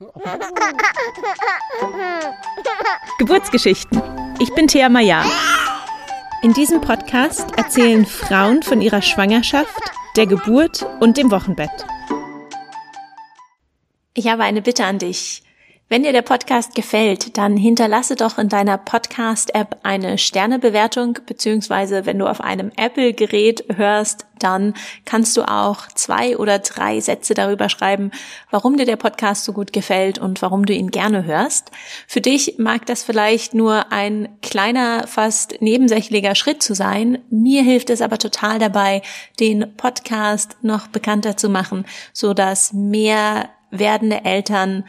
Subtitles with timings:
[3.18, 4.00] Geburtsgeschichten.
[4.38, 5.22] Ich bin Thea Maya.
[6.42, 9.78] In diesem Podcast erzählen Frauen von ihrer Schwangerschaft,
[10.16, 11.84] der Geburt und dem Wochenbett.
[14.14, 15.42] Ich habe eine Bitte an dich.
[15.92, 22.16] Wenn dir der Podcast gefällt, dann hinterlasse doch in deiner Podcast-App eine Sternebewertung, beziehungsweise wenn
[22.16, 24.74] du auf einem Apple-Gerät hörst, dann
[25.04, 28.12] kannst du auch zwei oder drei Sätze darüber schreiben,
[28.52, 31.72] warum dir der Podcast so gut gefällt und warum du ihn gerne hörst.
[32.06, 37.18] Für dich mag das vielleicht nur ein kleiner, fast nebensächlicher Schritt zu sein.
[37.30, 39.02] Mir hilft es aber total dabei,
[39.40, 44.84] den Podcast noch bekannter zu machen, so dass mehr werdende Eltern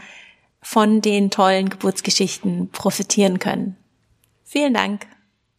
[0.62, 3.76] von den tollen Geburtsgeschichten profitieren können.
[4.44, 5.08] Vielen Dank.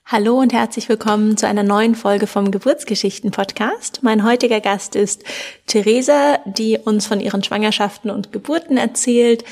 [0.05, 4.01] Hallo und herzlich willkommen zu einer neuen Folge vom Geburtsgeschichten Podcast.
[4.03, 5.25] Mein heutiger Gast ist
[5.67, 9.45] Theresa, die uns von ihren Schwangerschaften und Geburten erzählt.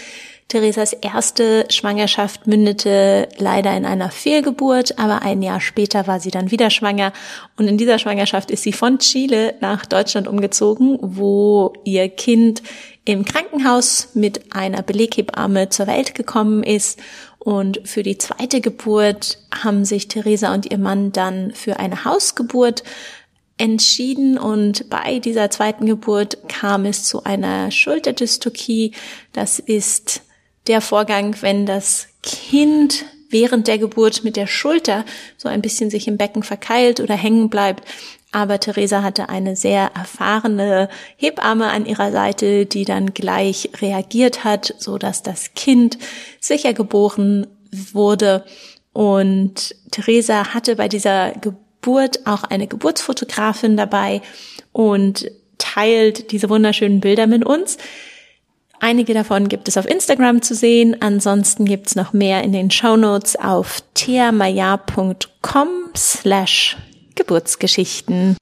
[0.51, 6.51] Theresas erste Schwangerschaft mündete leider in einer Fehlgeburt, aber ein Jahr später war sie dann
[6.51, 7.13] wieder schwanger
[7.57, 12.63] und in dieser Schwangerschaft ist sie von Chile nach Deutschland umgezogen, wo ihr Kind
[13.05, 17.01] im Krankenhaus mit einer Beleghebamme zur Welt gekommen ist
[17.39, 22.83] und für die zweite Geburt haben sich Theresa und ihr Mann dann für eine Hausgeburt
[23.57, 28.93] entschieden und bei dieser zweiten Geburt kam es zu einer Schulterdystokie.
[29.33, 30.23] Das ist
[30.67, 35.05] der Vorgang, wenn das Kind während der Geburt mit der Schulter
[35.37, 37.85] so ein bisschen sich im Becken verkeilt oder hängen bleibt.
[38.33, 44.75] Aber Theresa hatte eine sehr erfahrene Hebamme an ihrer Seite, die dann gleich reagiert hat,
[44.79, 45.99] so dass das Kind
[46.39, 47.47] sicher geboren
[47.93, 48.45] wurde.
[48.93, 54.23] Und Theresa hatte bei dieser Geburt auch eine Geburtsfotografin dabei
[54.73, 57.79] und teilt diese wunderschönen Bilder mit uns.
[58.79, 60.97] Einige davon gibt es auf Instagram zu sehen.
[61.01, 66.79] Ansonsten gibt's noch mehr in den Show Notes auf theamaya.com slash
[67.21, 68.39] Geburtsgeschichten.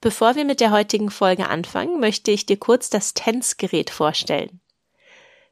[0.00, 4.60] Bevor wir mit der heutigen Folge anfangen, möchte ich dir kurz das TENS-Gerät vorstellen.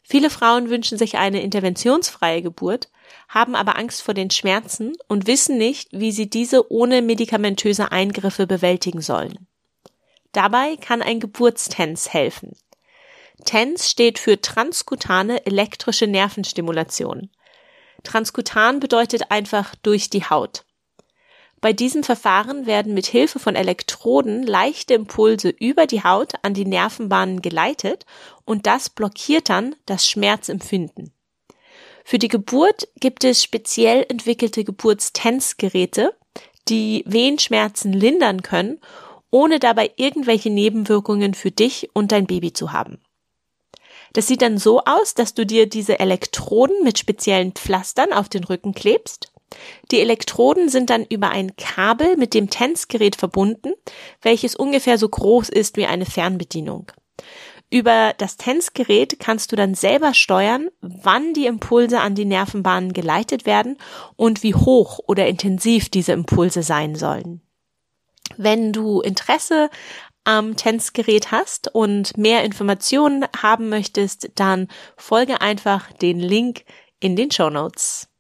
[0.05, 2.89] Viele Frauen wünschen sich eine interventionsfreie Geburt,
[3.29, 8.47] haben aber Angst vor den Schmerzen und wissen nicht, wie sie diese ohne medikamentöse Eingriffe
[8.47, 9.49] bewältigen sollen.
[10.31, 12.57] Dabei kann ein Geburtstens helfen.
[13.45, 17.29] TENS steht für transkutane elektrische Nervenstimulation.
[18.05, 20.65] Transkutan bedeutet einfach durch die Haut.
[21.63, 26.65] Bei diesem Verfahren werden mit Hilfe von Elektroden leichte Impulse über die Haut an die
[26.65, 28.05] Nervenbahnen geleitet
[28.45, 31.13] und das blockiert dann das Schmerzempfinden.
[32.05, 36.17] Für die Geburt gibt es speziell entwickelte Geburtstensgeräte,
[36.69, 38.81] die Wehenschmerzen lindern können,
[39.31, 42.99] ohne dabei irgendwelche Nebenwirkungen für dich und dein Baby zu haben.
[44.15, 48.43] Das sieht dann so aus, dass du dir diese Elektroden mit speziellen Pflastern auf den
[48.43, 49.32] Rücken klebst.
[49.91, 53.73] Die Elektroden sind dann über ein Kabel mit dem TENS-Gerät verbunden,
[54.21, 56.91] welches ungefähr so groß ist wie eine Fernbedienung.
[57.71, 63.47] Über das TENS-Gerät kannst du dann selber steuern, wann die Impulse an die Nervenbahnen geleitet
[63.47, 63.79] werden
[64.17, 67.41] und wie hoch oder intensiv diese Impulse sein sollen.
[68.37, 69.71] Wenn du Interesse
[70.25, 76.65] am Tänzgerät hast und mehr Informationen haben möchtest, dann folge einfach den Link
[77.01, 78.12] in den Show Notes.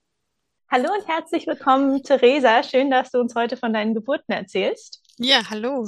[0.74, 2.62] Hallo und herzlich willkommen, Theresa.
[2.62, 5.02] Schön, dass du uns heute von deinen Geburten erzählst.
[5.18, 5.84] Ja, hallo.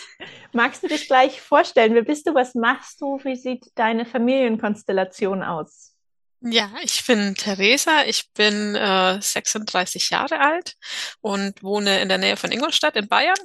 [0.52, 1.94] Magst du dich gleich vorstellen?
[1.94, 2.34] Wer bist du?
[2.34, 3.20] Was machst du?
[3.22, 5.94] Wie sieht deine Familienkonstellation aus?
[6.40, 8.02] Ja, ich bin Theresa.
[8.06, 10.74] Ich bin äh, 36 Jahre alt
[11.20, 13.38] und wohne in der Nähe von Ingolstadt in Bayern.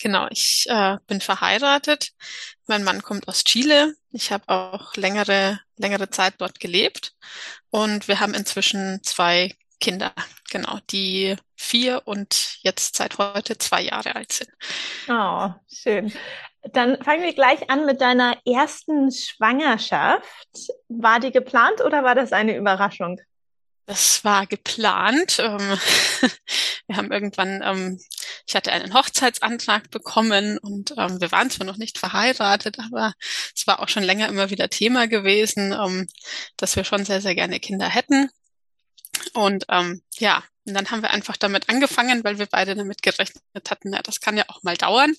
[0.00, 2.12] Genau, ich äh, bin verheiratet.
[2.68, 3.96] Mein Mann kommt aus Chile.
[4.12, 7.14] Ich habe auch längere, längere Zeit dort gelebt.
[7.70, 10.12] Und wir haben inzwischen zwei Kinder,
[10.50, 14.50] genau, die vier und jetzt seit heute zwei Jahre alt sind.
[15.08, 16.12] Oh, schön.
[16.62, 20.26] Dann fangen wir gleich an mit deiner ersten Schwangerschaft.
[20.88, 23.20] War die geplant oder war das eine Überraschung?
[23.86, 25.38] Das war geplant.
[25.38, 25.58] Ähm,
[26.88, 28.00] wir haben irgendwann, ähm,
[28.46, 33.14] ich hatte einen Hochzeitsantrag bekommen und ähm, wir waren zwar noch nicht verheiratet, aber
[33.56, 36.08] es war auch schon länger immer wieder Thema gewesen,
[36.56, 38.30] dass wir schon sehr, sehr gerne Kinder hätten.
[39.34, 43.42] Und ähm, ja, und dann haben wir einfach damit angefangen, weil wir beide damit gerechnet
[43.70, 45.14] hatten, ja, das kann ja auch mal dauern,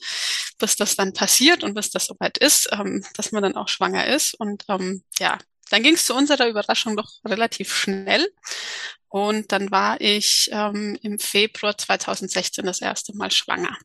[0.59, 4.07] bis das dann passiert und bis das soweit ist, ähm, dass man dann auch schwanger
[4.07, 4.39] ist.
[4.39, 5.39] Und ähm, ja,
[5.71, 8.27] dann ging es zu unserer Überraschung doch relativ schnell.
[9.07, 13.75] Und dann war ich ähm, im Februar 2016 das erste Mal schwanger.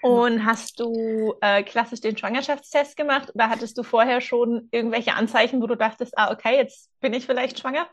[0.00, 5.60] Und hast du äh, klassisch den Schwangerschaftstest gemacht oder hattest du vorher schon irgendwelche Anzeichen,
[5.60, 7.88] wo du dachtest, ah, okay, jetzt bin ich vielleicht schwanger?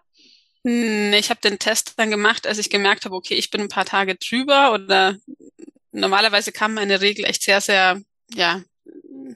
[0.66, 3.70] Hm, ich habe den Test dann gemacht, als ich gemerkt habe, okay, ich bin ein
[3.70, 5.16] paar Tage drüber oder
[5.92, 8.02] normalerweise kam meine Regel echt sehr, sehr,
[8.34, 8.64] ja,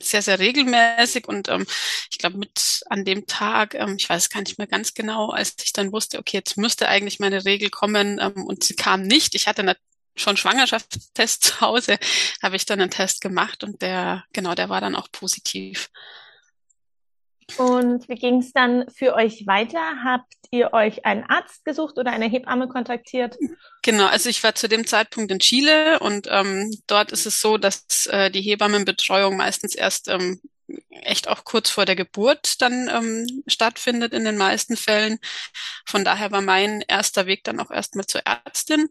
[0.02, 1.66] sehr, sehr regelmäßig und ähm,
[2.12, 5.56] ich glaube mit an dem Tag, ähm, ich weiß gar nicht mehr ganz genau, als
[5.64, 9.36] ich dann wusste, okay, jetzt müsste eigentlich meine Regel kommen ähm, und sie kam nicht.
[9.36, 9.75] Ich hatte
[10.16, 11.98] schon Schwangerschaftstest zu Hause,
[12.44, 15.90] habe ich dann einen Test gemacht und der, genau, der war dann auch positiv.
[17.57, 20.04] Und wie ging es dann für euch weiter?
[20.04, 23.38] Habt ihr euch einen Arzt gesucht oder eine Hebamme kontaktiert?
[23.81, 27.57] Genau, also ich war zu dem Zeitpunkt in Chile und ähm, dort ist es so,
[27.57, 30.42] dass äh, die Hebammenbetreuung meistens erst ähm,
[30.90, 35.19] echt auch kurz vor der Geburt dann ähm, stattfindet in den meisten Fällen.
[35.86, 38.90] Von daher war mein erster Weg dann auch erstmal zur Ärztin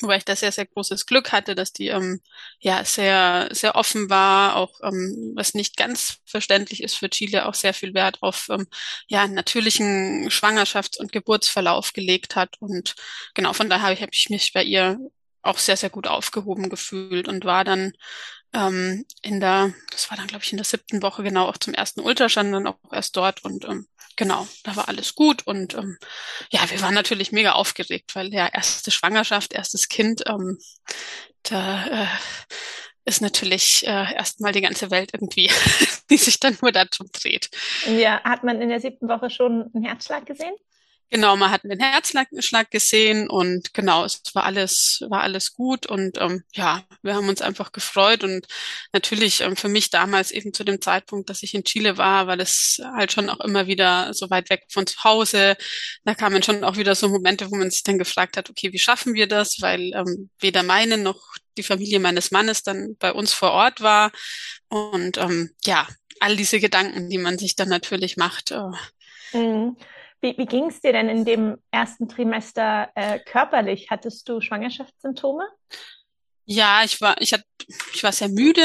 [0.00, 2.20] Wobei ich da sehr, sehr großes Glück hatte, dass die ähm,
[2.60, 7.54] ja sehr, sehr offen war, auch ähm, was nicht ganz verständlich ist für Chile, auch
[7.54, 8.66] sehr viel Wert auf ähm,
[9.08, 12.56] ja, natürlichen Schwangerschafts- und Geburtsverlauf gelegt hat.
[12.60, 12.94] Und
[13.34, 14.98] genau von daher habe ich, ich mich bei ihr
[15.42, 17.92] auch sehr, sehr gut aufgehoben gefühlt und war dann
[18.54, 21.74] ähm, in der, das war dann, glaube ich, in der siebten Woche genau auch zum
[21.74, 25.98] ersten Ultraschall dann auch erst dort und ähm, genau, da war alles gut und ähm,
[26.50, 30.58] ja, wir waren natürlich mega aufgeregt, weil ja erste Schwangerschaft, erstes Kind, ähm,
[31.42, 32.06] da äh,
[33.04, 35.50] ist natürlich äh, erstmal die ganze Welt irgendwie,
[36.10, 37.50] die sich dann nur darum dreht.
[37.86, 40.54] Ja, hat man in der siebten Woche schon einen Herzschlag gesehen?
[41.12, 46.16] Genau, man hat den Herzschlag gesehen und genau, es war alles, war alles gut und
[46.18, 48.46] ähm, ja, wir haben uns einfach gefreut und
[48.94, 52.40] natürlich ähm, für mich damals eben zu dem Zeitpunkt, dass ich in Chile war, weil
[52.40, 55.58] es halt schon auch immer wieder so weit weg von zu Hause.
[56.04, 58.78] Da kamen schon auch wieder so Momente, wo man sich dann gefragt hat, okay, wie
[58.78, 59.60] schaffen wir das?
[59.60, 61.20] Weil ähm, weder meine noch
[61.58, 64.12] die Familie meines Mannes dann bei uns vor Ort war
[64.70, 65.86] und ähm, ja,
[66.20, 68.50] all diese Gedanken, die man sich dann natürlich macht.
[68.50, 68.70] Äh,
[69.34, 69.76] mhm.
[70.22, 73.88] Wie, wie ging es dir denn in dem ersten Trimester äh, körperlich?
[73.90, 75.44] Hattest du Schwangerschaftssymptome?
[76.44, 77.44] Ja, ich war, ich hatte,
[77.92, 78.62] ich war sehr müde.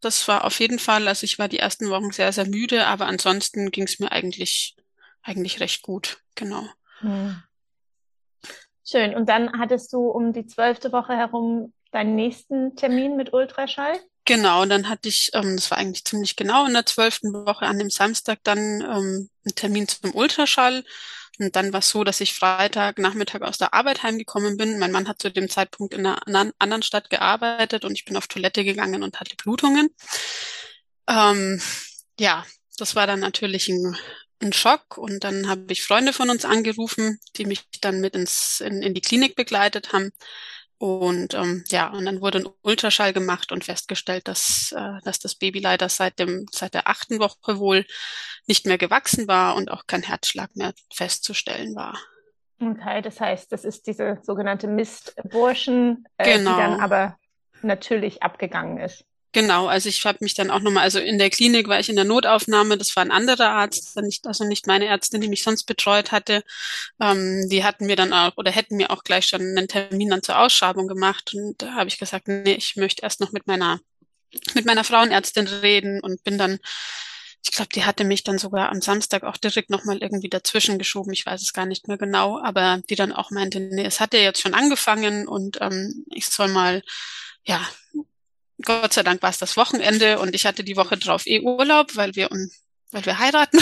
[0.00, 3.06] Das war auf jeden Fall, also ich war die ersten Wochen sehr, sehr müde, aber
[3.06, 4.76] ansonsten ging es mir eigentlich,
[5.22, 6.66] eigentlich recht gut, genau.
[6.98, 7.40] Hm.
[8.84, 9.14] Schön.
[9.14, 14.00] Und dann hattest du um die zwölfte Woche herum deinen nächsten Termin mit Ultraschall?
[14.30, 17.80] Genau, dann hatte ich, ähm, das war eigentlich ziemlich genau in der zwölften Woche an
[17.80, 20.84] dem Samstag dann ähm, einen Termin zum Ultraschall.
[21.40, 24.78] Und dann war es so, dass ich Freitag Nachmittag aus der Arbeit heimgekommen bin.
[24.78, 28.28] Mein Mann hat zu dem Zeitpunkt in einer anderen Stadt gearbeitet und ich bin auf
[28.28, 29.88] Toilette gegangen und hatte Blutungen.
[31.08, 31.60] Ähm,
[32.20, 32.46] ja,
[32.78, 33.96] das war dann natürlich ein,
[34.38, 38.60] ein Schock und dann habe ich Freunde von uns angerufen, die mich dann mit ins,
[38.60, 40.12] in, in die Klinik begleitet haben.
[40.80, 45.34] Und ähm, ja, und dann wurde ein Ultraschall gemacht und festgestellt, dass, äh, dass das
[45.34, 47.84] Baby leider seit dem seit der achten Woche wohl
[48.46, 51.98] nicht mehr gewachsen war und auch kein Herzschlag mehr festzustellen war.
[52.62, 56.52] Okay, das heißt, das ist diese sogenannte Mistburschen, äh, genau.
[56.52, 57.18] die dann aber
[57.60, 59.04] natürlich abgegangen ist.
[59.32, 61.94] Genau, also ich habe mich dann auch nochmal, also in der Klinik war ich in
[61.94, 66.10] der Notaufnahme, das war ein anderer Arzt, also nicht meine Ärztin, die mich sonst betreut
[66.10, 66.42] hatte.
[67.00, 70.22] Ähm, die hatten mir dann auch oder hätten mir auch gleich schon einen Termin dann
[70.24, 71.32] zur Ausschreibung gemacht.
[71.34, 73.80] Und da habe ich gesagt, nee, ich möchte erst noch mit meiner,
[74.54, 76.58] mit meiner Frauenärztin reden und bin dann,
[77.44, 81.12] ich glaube, die hatte mich dann sogar am Samstag auch direkt nochmal irgendwie dazwischen geschoben.
[81.12, 84.14] Ich weiß es gar nicht mehr genau, aber die dann auch meinte, nee, es hat
[84.14, 86.82] ja jetzt schon angefangen und ähm, ich soll mal
[87.44, 87.66] ja,
[88.62, 91.96] Gott sei Dank war es das Wochenende und ich hatte die Woche drauf eh Urlaub,
[91.96, 92.30] weil wir
[92.92, 93.60] weil wir heiraten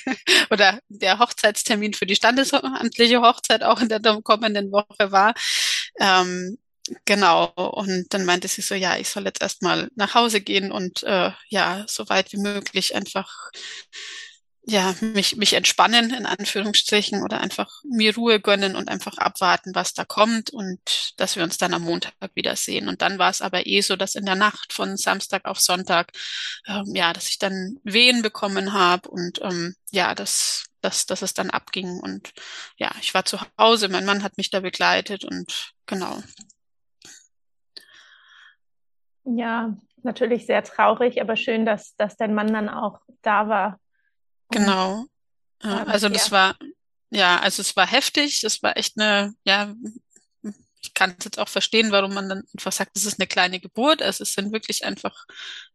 [0.50, 5.34] oder der Hochzeitstermin für die standesamtliche Hochzeit auch in der kommenden Woche war.
[6.00, 6.58] Ähm,
[7.04, 7.52] genau.
[7.54, 11.30] Und dann meinte sie so, ja, ich soll jetzt erstmal nach Hause gehen und äh,
[11.48, 13.50] ja, so weit wie möglich einfach
[14.66, 19.92] ja, mich, mich entspannen, in Anführungsstrichen, oder einfach mir Ruhe gönnen und einfach abwarten, was
[19.92, 22.88] da kommt und dass wir uns dann am Montag wiedersehen.
[22.88, 26.12] Und dann war es aber eh so, dass in der Nacht von Samstag auf Sonntag,
[26.66, 31.34] ähm, ja, dass ich dann Wehen bekommen habe und ähm, ja, dass, dass, dass es
[31.34, 32.00] dann abging.
[32.00, 32.32] Und
[32.78, 36.22] ja, ich war zu Hause, mein Mann hat mich da begleitet und genau.
[39.24, 43.78] Ja, natürlich sehr traurig, aber schön, dass, dass dein Mann dann auch da war
[44.50, 45.06] Genau.
[45.62, 46.56] Ja, also das war,
[47.10, 49.74] ja, also es war heftig, das war echt eine, ja,
[50.82, 54.02] ich kann jetzt auch verstehen, warum man dann einfach sagt, es ist eine kleine Geburt.
[54.02, 55.24] Also es sind wirklich einfach,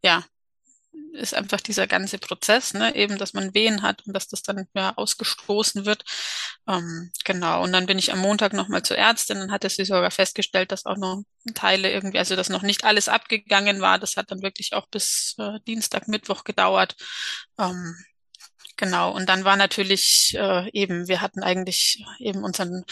[0.04, 0.24] ja,
[1.12, 4.66] ist einfach dieser ganze Prozess, ne, eben, dass man Wehen hat und dass das dann
[4.74, 6.04] ja ausgestoßen wird.
[6.68, 7.62] Ähm, genau.
[7.64, 10.86] Und dann bin ich am Montag nochmal zur Ärztin und hatte sie sogar festgestellt, dass
[10.86, 11.22] auch noch
[11.54, 13.98] Teile irgendwie, also dass noch nicht alles abgegangen war.
[13.98, 16.94] Das hat dann wirklich auch bis äh, Dienstag, Mittwoch gedauert.
[17.58, 17.96] Ähm,
[18.80, 22.82] Genau, und dann war natürlich äh, eben, wir hatten eigentlich eben unseren,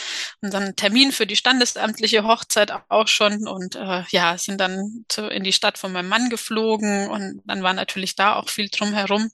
[0.43, 5.45] unseren Termin für die standesamtliche Hochzeit auch schon und äh, ja, sind dann zu, in
[5.45, 9.31] die Stadt von meinem Mann geflogen und dann war natürlich da auch viel drumherum.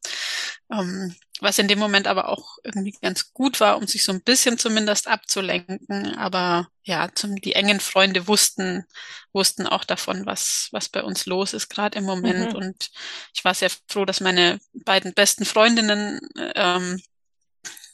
[0.72, 4.22] Ähm, was in dem Moment aber auch irgendwie ganz gut war, um sich so ein
[4.22, 6.14] bisschen zumindest abzulenken.
[6.16, 8.84] Aber ja, zum, die engen Freunde wussten,
[9.32, 12.52] wussten auch davon, was, was bei uns los ist gerade im Moment.
[12.52, 12.56] Mhm.
[12.56, 12.90] Und
[13.34, 16.20] ich war sehr froh, dass meine beiden besten Freundinnen,
[16.54, 17.02] ähm,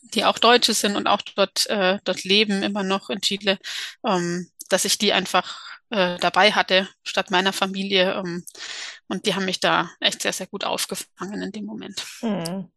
[0.03, 3.59] die auch Deutsche sind und auch dort, äh, dort leben, immer noch in Chile,
[4.07, 5.59] ähm, dass ich die einfach
[5.91, 8.13] äh, dabei hatte, statt meiner Familie.
[8.15, 8.45] Ähm,
[9.09, 12.05] und die haben mich da echt sehr, sehr gut aufgefangen in dem Moment.
[12.21, 12.71] Mhm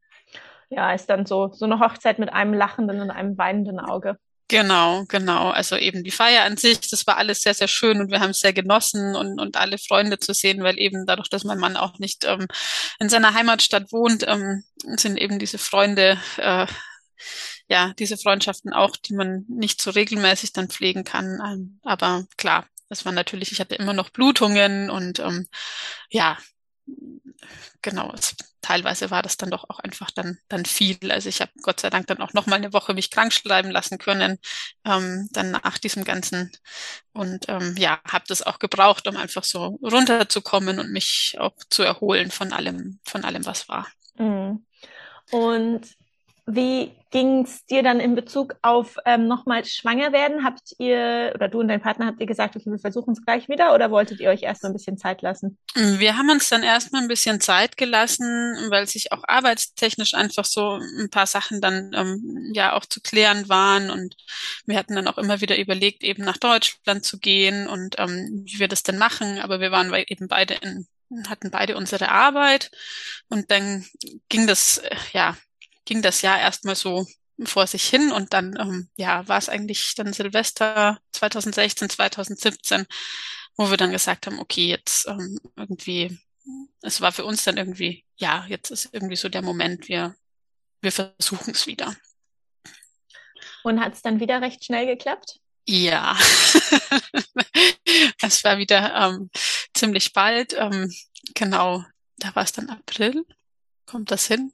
[0.73, 4.17] ja, ist dann so, so eine Hochzeit mit einem lachenden und einem weinenden Auge.
[4.49, 5.49] Genau, genau.
[5.49, 8.31] Also eben die Feier an sich, das war alles sehr, sehr schön und wir haben
[8.31, 11.77] es sehr genossen und, und alle Freunde zu sehen, weil eben dadurch, dass mein Mann
[11.77, 12.47] auch nicht ähm,
[12.99, 14.63] in seiner Heimatstadt wohnt, ähm,
[14.97, 16.67] sind eben diese Freunde, äh,
[17.67, 21.39] ja, diese Freundschaften auch, die man nicht so regelmäßig dann pflegen kann.
[21.43, 25.47] Ähm, aber klar, das war natürlich, ich hatte immer noch Blutungen und ähm,
[26.09, 26.37] ja,
[27.81, 31.11] genau, es, teilweise war das dann doch auch einfach dann, dann viel.
[31.11, 33.71] Also ich habe Gott sei Dank dann auch noch mal eine Woche mich krank schreiben
[33.71, 34.39] lassen können,
[34.85, 36.51] ähm, dann nach diesem Ganzen.
[37.13, 41.83] Und ähm, ja, habe das auch gebraucht, um einfach so runterzukommen und mich auch zu
[41.83, 43.87] erholen von allem, von allem, was war.
[44.17, 44.65] Mhm.
[45.31, 45.81] Und
[46.45, 50.43] wie ging es dir dann in Bezug auf ähm, nochmal schwanger werden?
[50.43, 53.47] Habt ihr oder du und dein Partner habt ihr gesagt, okay, wir versuchen es gleich
[53.47, 55.57] wieder oder wolltet ihr euch erstmal ein bisschen Zeit lassen?
[55.73, 58.25] Wir haben uns dann erstmal ein bisschen Zeit gelassen,
[58.69, 63.47] weil sich auch arbeitstechnisch einfach so ein paar Sachen dann ähm, ja auch zu klären
[63.47, 64.17] waren und
[64.65, 68.59] wir hatten dann auch immer wieder überlegt, eben nach Deutschland zu gehen und ähm, wie
[68.59, 70.87] wir das denn machen, aber wir waren eben beide in
[71.27, 72.71] hatten beide unsere Arbeit
[73.29, 73.85] und dann
[74.29, 75.37] ging das äh, ja
[75.85, 77.05] ging das Jahr erstmal so
[77.45, 82.85] vor sich hin und dann ähm, ja war es eigentlich dann Silvester 2016 2017
[83.55, 86.19] wo wir dann gesagt haben okay jetzt ähm, irgendwie
[86.81, 90.15] es war für uns dann irgendwie ja jetzt ist irgendwie so der Moment wir
[90.83, 91.95] wir versuchen es wieder.
[93.63, 95.39] Und hat es dann wieder recht schnell geklappt?
[95.65, 96.15] Ja.
[98.21, 99.29] Es war wieder ähm,
[99.73, 100.91] ziemlich bald ähm,
[101.35, 101.83] genau
[102.17, 103.25] da war es dann April
[103.85, 104.51] kommt das hin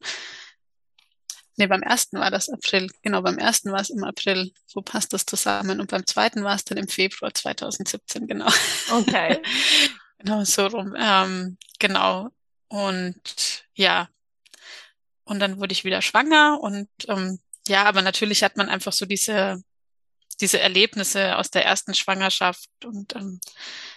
[1.59, 2.89] Nee, beim ersten war das April.
[3.01, 4.53] Genau, beim ersten war es im April.
[4.65, 5.81] So passt das zusammen.
[5.81, 8.47] Und beim zweiten war es dann im Februar 2017, genau.
[8.89, 9.41] Okay.
[10.19, 10.95] genau, so rum.
[10.97, 12.29] Ähm, genau.
[12.69, 14.07] Und ja.
[15.25, 19.05] Und dann wurde ich wieder schwanger und ähm, ja, aber natürlich hat man einfach so
[19.05, 19.61] diese
[20.41, 23.41] diese Erlebnisse aus der ersten Schwangerschaft und ähm,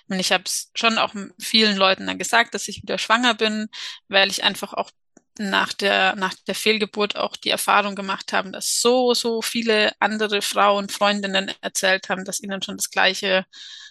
[0.08, 3.68] ich habe es schon auch vielen Leuten dann gesagt, dass ich wieder schwanger bin,
[4.08, 4.90] weil ich einfach auch
[5.38, 10.42] nach der, nach der Fehlgeburt auch die Erfahrung gemacht haben, dass so, so viele andere
[10.42, 13.44] Frauen, Freundinnen erzählt haben, dass ihnen schon das Gleiche,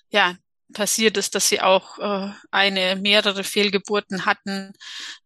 [0.10, 0.36] ja,
[0.74, 4.74] passiert ist, dass sie auch äh, eine, mehrere Fehlgeburten hatten.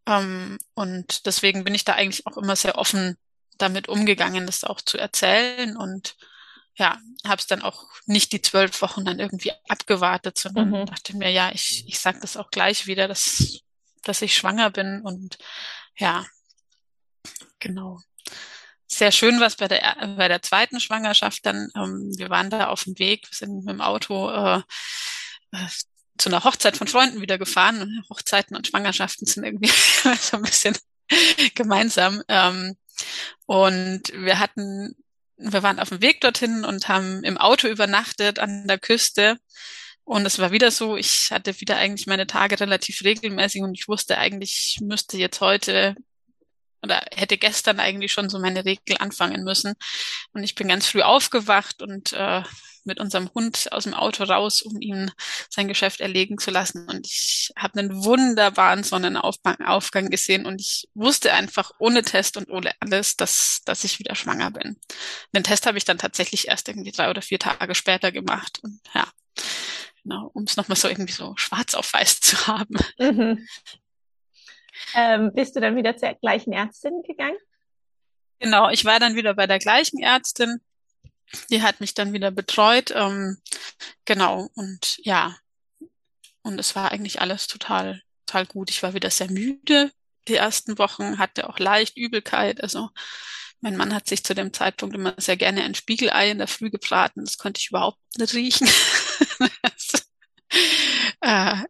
[0.07, 3.17] Ähm, und deswegen bin ich da eigentlich auch immer sehr offen
[3.57, 6.15] damit umgegangen, das auch zu erzählen und
[6.77, 10.85] ja, habe es dann auch nicht die zwölf Wochen dann irgendwie abgewartet, sondern mhm.
[10.85, 13.61] dachte mir, ja, ich, ich sage das auch gleich wieder, dass,
[14.03, 15.37] dass ich schwanger bin und
[15.97, 16.25] ja,
[17.59, 17.99] genau.
[18.87, 21.69] Sehr schön was bei der, bei der zweiten Schwangerschaft dann.
[21.75, 24.61] Ähm, wir waren da auf dem Weg, wir sind mit dem Auto äh,
[25.51, 25.67] äh,
[26.17, 28.03] zu einer Hochzeit von Freunden wieder gefahren.
[28.09, 29.67] Hochzeiten und Schwangerschaften sind irgendwie
[30.21, 30.77] so ein bisschen
[31.55, 32.23] gemeinsam.
[32.27, 32.77] Ähm,
[33.45, 34.95] und wir hatten,
[35.37, 39.37] wir waren auf dem Weg dorthin und haben im Auto übernachtet an der Küste
[40.05, 43.87] und es war wieder so, ich hatte wieder eigentlich meine Tage relativ regelmäßig und ich
[43.87, 45.95] wusste eigentlich, ich müsste jetzt heute
[46.83, 49.73] oder hätte gestern eigentlich schon so meine Regel anfangen müssen.
[50.33, 52.43] Und ich bin ganz früh aufgewacht und äh,
[52.83, 55.09] mit unserem Hund aus dem Auto raus, um ihm
[55.49, 56.87] sein Geschäft erlegen zu lassen.
[56.87, 62.73] Und ich habe einen wunderbaren Sonnenaufgang gesehen und ich wusste einfach ohne Test und ohne
[62.79, 64.77] alles, dass, dass ich wieder schwanger bin.
[65.35, 68.59] Den Test habe ich dann tatsächlich erst irgendwie drei oder vier Tage später gemacht.
[68.61, 69.07] Und ja,
[70.05, 72.77] Genau, um es nochmal so irgendwie so schwarz auf weiß zu haben.
[72.99, 73.47] Mhm.
[74.93, 77.37] Ähm, bist du dann wieder zur gleichen Ärztin gegangen?
[78.37, 80.61] Genau, ich war dann wieder bei der gleichen Ärztin.
[81.49, 82.91] Die hat mich dann wieder betreut.
[82.91, 83.41] Ähm,
[84.05, 85.35] genau, und ja,
[86.43, 88.69] und es war eigentlich alles total, total gut.
[88.69, 89.91] Ich war wieder sehr müde,
[90.27, 92.61] die ersten Wochen, hatte auch leicht Übelkeit.
[92.61, 92.91] Also
[93.59, 96.69] mein Mann hat sich zu dem Zeitpunkt immer sehr gerne ein Spiegelei in der Früh
[96.69, 97.25] gebraten.
[97.25, 98.69] Das konnte ich überhaupt nicht riechen.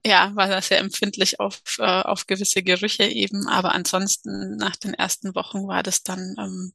[0.05, 3.47] ja, war da sehr empfindlich auf, äh, auf gewisse Gerüche eben.
[3.47, 6.73] Aber ansonsten nach den ersten Wochen war das dann, ähm,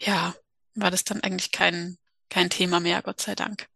[0.00, 0.34] ja,
[0.74, 1.98] war das dann eigentlich kein,
[2.30, 3.68] kein Thema mehr, Gott sei Dank.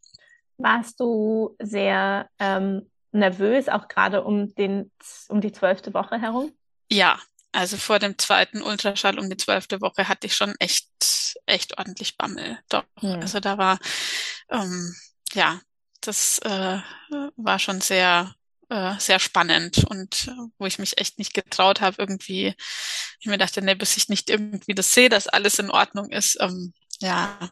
[0.57, 4.91] Warst du sehr ähm, nervös, auch gerade um den,
[5.29, 6.53] um die zwölfte Woche herum?
[6.91, 7.21] Ja,
[7.53, 10.89] also vor dem zweiten Ultraschall um die zwölfte Woche hatte ich schon echt,
[11.45, 12.59] echt ordentlich Bammel.
[12.71, 12.85] Doch.
[13.01, 13.21] Hm.
[13.21, 13.79] Also da war,
[14.49, 14.95] ähm,
[15.35, 15.61] ja,
[16.01, 16.79] das äh,
[17.37, 18.35] war schon sehr,
[18.73, 22.55] äh, sehr spannend und äh, wo ich mich echt nicht getraut habe, irgendwie,
[23.21, 26.39] ich mir dachte, nee, bis ich nicht irgendwie das sehe, dass alles in Ordnung ist,
[26.41, 27.51] ähm, ja,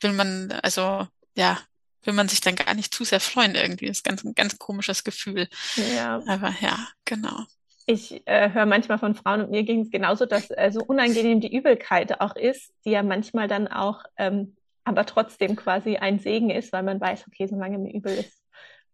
[0.00, 1.58] will man, also, ja,
[2.02, 3.86] will man sich dann gar nicht zu sehr freuen irgendwie.
[3.86, 5.48] Das ist ganz, ein ganz komisches Gefühl.
[5.94, 6.20] Ja.
[6.26, 7.44] Aber ja, genau.
[7.86, 11.40] Ich äh, höre manchmal von Frauen und mir ging es genauso, dass äh, so unangenehm
[11.40, 16.50] die Übelkeit auch ist, die ja manchmal dann auch ähm, aber trotzdem quasi ein Segen
[16.50, 18.39] ist, weil man weiß, okay, solange mir übel ist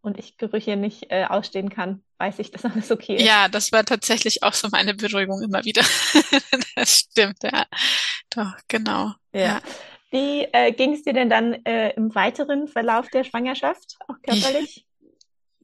[0.06, 3.22] und ich Gerüche nicht äh, ausstehen kann, weiß ich, dass alles okay ist.
[3.22, 5.82] Ja, das war tatsächlich auch so meine Beruhigung immer wieder.
[6.76, 7.66] das stimmt, ja.
[8.30, 9.12] Doch, genau.
[9.32, 9.40] Ja.
[9.40, 9.60] ja.
[10.10, 14.86] Wie äh, ging es dir denn dann äh, im weiteren Verlauf der Schwangerschaft, auch körperlich?
[14.86, 14.86] Ich,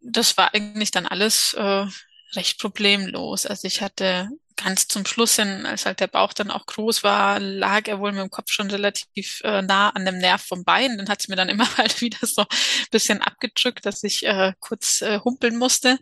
[0.02, 1.86] das war eigentlich dann alles äh,
[2.34, 3.46] recht problemlos.
[3.46, 7.40] Also ich hatte ganz zum Schluss hin, als halt der Bauch dann auch groß war,
[7.40, 10.96] lag er wohl mit dem Kopf schon relativ äh, nah an dem Nerv vom Bein.
[10.98, 14.52] Dann hat es mir dann immer mal wieder so ein bisschen abgedrückt, dass ich äh,
[14.60, 15.98] kurz äh, humpeln musste.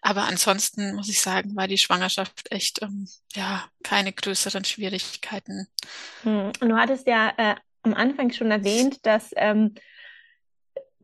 [0.00, 5.68] Aber ansonsten muss ich sagen, war die Schwangerschaft echt ähm, ja keine größeren Schwierigkeiten.
[6.22, 6.52] Hm.
[6.60, 9.74] Und du hattest ja äh, am Anfang schon erwähnt, dass ähm,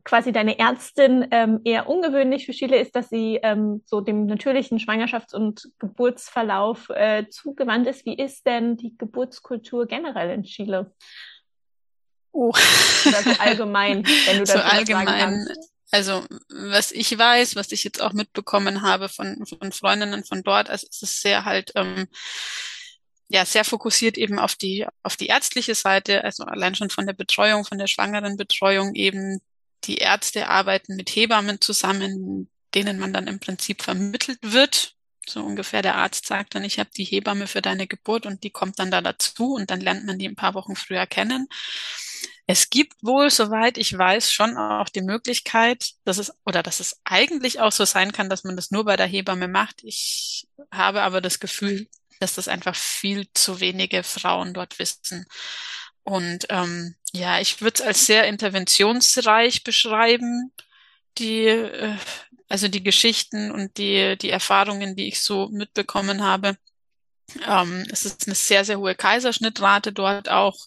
[0.09, 4.79] quasi deine Ärztin ähm, eher ungewöhnlich für Chile ist, dass sie ähm, so dem natürlichen
[4.79, 8.07] Schwangerschafts- und Geburtsverlauf äh, zugewandt ist.
[8.07, 10.91] Wie ist denn die Geburtskultur generell in Chile?
[12.31, 12.51] Oh.
[13.05, 15.47] Oder so allgemein, wenn du das so allgemein.
[15.91, 20.71] Also was ich weiß, was ich jetzt auch mitbekommen habe von, von Freundinnen von dort,
[20.71, 22.07] also es ist sehr halt ähm,
[23.27, 27.13] ja sehr fokussiert eben auf die auf die ärztliche Seite, also allein schon von der
[27.13, 29.39] Betreuung, von der schwangeren Betreuung eben
[29.83, 34.95] die Ärzte arbeiten mit Hebammen zusammen, denen man dann im Prinzip vermittelt wird.
[35.27, 38.49] So ungefähr der Arzt sagt dann, ich habe die Hebamme für deine Geburt und die
[38.49, 41.47] kommt dann da dazu und dann lernt man die ein paar Wochen früher kennen.
[42.47, 46.99] Es gibt wohl, soweit ich weiß, schon auch die Möglichkeit, dass es oder dass es
[47.03, 49.83] eigentlich auch so sein kann, dass man das nur bei der Hebamme macht.
[49.83, 51.87] Ich habe aber das Gefühl,
[52.19, 55.25] dass das einfach viel zu wenige Frauen dort wissen.
[56.09, 60.51] Und ähm, ja, ich würde es als sehr interventionsreich beschreiben,
[61.19, 61.95] die, äh,
[62.47, 66.57] also die Geschichten und die, die Erfahrungen, die ich so mitbekommen habe.
[67.45, 70.57] Ähm, es ist eine sehr, sehr hohe Kaiserschnittrate dort auch.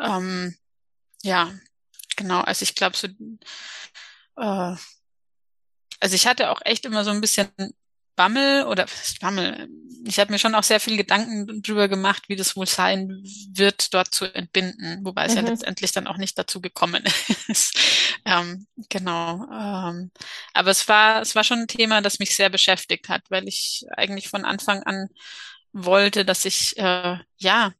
[0.00, 0.56] Ähm,
[1.24, 1.52] ja,
[2.16, 2.42] genau.
[2.42, 4.76] Also ich glaube so, äh,
[6.00, 7.48] also ich hatte auch echt immer so ein bisschen
[8.18, 8.86] Bammel oder
[9.20, 9.68] Bammel.
[10.04, 13.94] Ich habe mir schon auch sehr viel Gedanken drüber gemacht, wie das wohl sein wird,
[13.94, 15.38] dort zu entbinden, wobei es mhm.
[15.44, 17.04] ja letztendlich dann auch nicht dazu gekommen
[17.48, 17.78] ist.
[18.24, 19.44] ähm, genau.
[19.52, 20.10] Ähm,
[20.52, 23.84] aber es war, es war schon ein Thema, das mich sehr beschäftigt hat, weil ich
[23.96, 25.08] eigentlich von Anfang an
[25.72, 27.72] wollte, dass ich äh, ja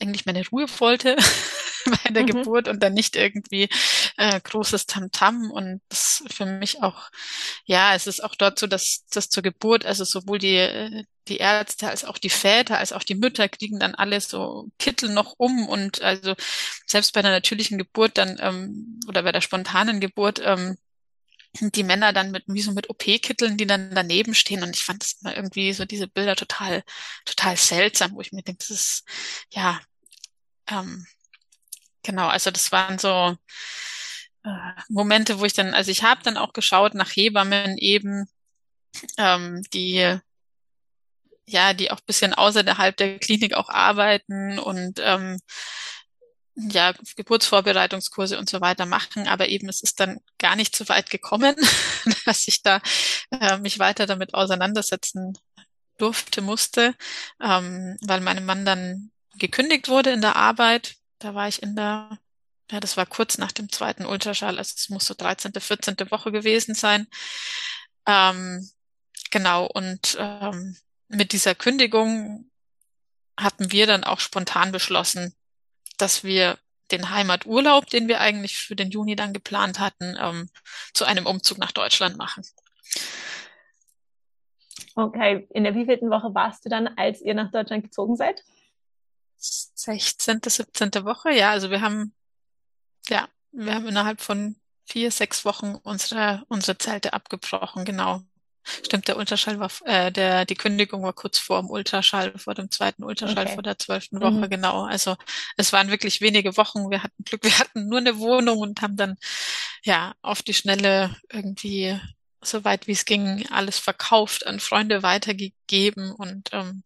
[0.00, 1.16] eigentlich meine Ruhe wollte
[2.04, 2.26] bei der mhm.
[2.26, 3.68] Geburt und dann nicht irgendwie
[4.16, 5.50] äh, großes Tamtam -Tam.
[5.50, 7.10] und das für mich auch,
[7.64, 11.88] ja, es ist auch dort so, dass das zur Geburt, also sowohl die, die Ärzte
[11.88, 15.68] als auch die Väter, als auch die Mütter kriegen dann alle so Kittel noch um
[15.68, 16.34] und also
[16.86, 20.76] selbst bei der natürlichen Geburt dann ähm, oder bei der spontanen Geburt ähm,
[21.60, 24.62] die Männer dann mit wie so mit OP-Kitteln, die dann daneben stehen.
[24.62, 26.82] Und ich fand das immer irgendwie so diese Bilder total,
[27.24, 29.04] total seltsam, wo ich mir denke, das ist
[29.50, 29.80] ja
[30.68, 31.06] ähm,
[32.02, 33.36] genau, also das waren so
[34.44, 38.28] äh, Momente, wo ich dann, also ich habe dann auch geschaut nach Hebammen eben,
[39.18, 40.18] ähm, die
[41.48, 45.38] ja, die auch bisschen außerhalb der Klinik auch arbeiten und ähm,
[46.56, 51.10] ja, Geburtsvorbereitungskurse und so weiter machen, aber eben es ist dann gar nicht so weit
[51.10, 51.54] gekommen,
[52.24, 52.80] dass ich da
[53.30, 55.36] äh, mich weiter damit auseinandersetzen
[55.98, 56.94] durfte, musste,
[57.42, 60.96] ähm, weil meinem Mann dann gekündigt wurde in der Arbeit.
[61.18, 62.18] Da war ich in der,
[62.70, 65.96] ja, das war kurz nach dem zweiten Ultraschall, also es muss so 13., 14.
[66.10, 67.06] Woche gewesen sein.
[68.06, 68.68] Ähm,
[69.30, 70.76] genau, und ähm,
[71.08, 72.50] mit dieser Kündigung
[73.36, 75.34] hatten wir dann auch spontan beschlossen,
[75.96, 76.58] dass wir
[76.90, 80.48] den Heimaturlaub, den wir eigentlich für den Juni dann geplant hatten, ähm,
[80.94, 82.44] zu einem Umzug nach Deutschland machen.
[84.94, 88.42] Okay, in der wievielten Woche warst du dann, als ihr nach Deutschland gezogen seid?
[89.38, 91.04] 16., 17.
[91.04, 92.14] Woche, ja, also wir haben,
[93.08, 94.56] ja, wir haben innerhalb von
[94.86, 98.22] vier, sechs Wochen unsere, unsere Zelte abgebrochen, genau.
[98.84, 102.70] Stimmt, der Ultraschall war, äh, der, die Kündigung war kurz vor dem Ultraschall, vor dem
[102.70, 103.54] zweiten Ultraschall, okay.
[103.54, 104.50] vor der zwölften Woche, mhm.
[104.50, 104.84] genau.
[104.84, 105.16] Also
[105.56, 106.90] es waren wirklich wenige Wochen.
[106.90, 109.16] Wir hatten Glück, wir hatten nur eine Wohnung und haben dann
[109.84, 111.98] ja auf die Schnelle irgendwie
[112.42, 116.82] soweit wie es ging, alles verkauft, an Freunde weitergegeben und ähm,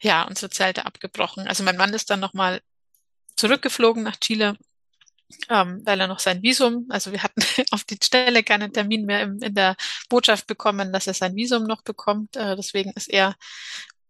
[0.00, 1.46] ja, unsere Zelte abgebrochen.
[1.48, 2.62] Also mein Mann ist dann nochmal
[3.36, 4.56] zurückgeflogen nach Chile,
[5.48, 9.22] ähm, weil er noch sein Visum, also wir hatten auf die Stelle keinen Termin mehr
[9.22, 9.76] im, in der
[10.08, 12.36] Botschaft bekommen, dass er sein Visum noch bekommt.
[12.36, 13.34] Äh, deswegen ist er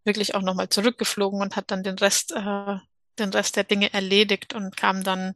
[0.04, 2.76] wirklich auch nochmal zurückgeflogen und hat dann den Rest, äh,
[3.18, 5.34] den Rest der Dinge erledigt und kam dann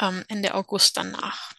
[0.00, 1.52] ähm, Ende August dann nach.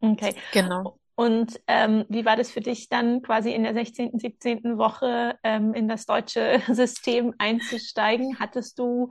[0.00, 0.34] Okay.
[0.52, 0.98] Genau.
[1.14, 4.78] Und ähm, wie war das für dich dann quasi in der 16., 17.
[4.78, 8.38] Woche ähm, in das deutsche System einzusteigen?
[8.38, 9.08] Hattest du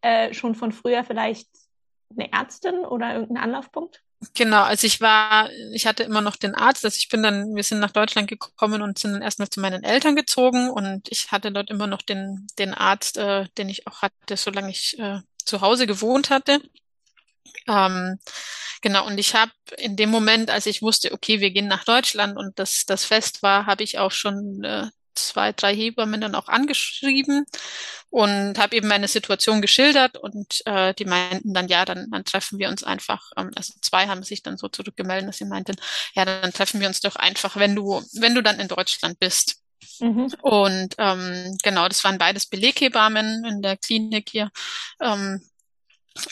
[0.00, 1.48] äh, schon von früher vielleicht
[2.10, 4.02] eine Ärztin oder irgendeinen Anlaufpunkt?
[4.34, 7.62] Genau, also ich war, ich hatte immer noch den Arzt, also ich bin dann, wir
[7.62, 11.52] sind nach Deutschland gekommen und sind dann erstmal zu meinen Eltern gezogen und ich hatte
[11.52, 15.60] dort immer noch den, den Arzt, äh, den ich auch hatte, solange ich äh, zu
[15.60, 16.60] Hause gewohnt hatte.
[17.68, 18.18] Ähm,
[18.82, 22.36] genau, und ich habe in dem Moment, als ich wusste, okay, wir gehen nach Deutschland
[22.36, 24.88] und das, das Fest war, habe ich auch schon äh,
[25.26, 27.44] zwei, drei Hebammen dann auch angeschrieben
[28.10, 32.58] und habe eben meine Situation geschildert und äh, die meinten dann, ja, dann, dann treffen
[32.58, 33.30] wir uns einfach.
[33.36, 35.76] Ähm, also zwei haben sich dann so zurückgemeldet, dass sie meinten,
[36.14, 39.62] ja, dann treffen wir uns doch einfach, wenn du, wenn du dann in Deutschland bist.
[40.00, 40.32] Mhm.
[40.42, 44.50] Und ähm, genau, das waren beides Beleghebammen in der Klinik hier.
[45.00, 45.42] Ähm,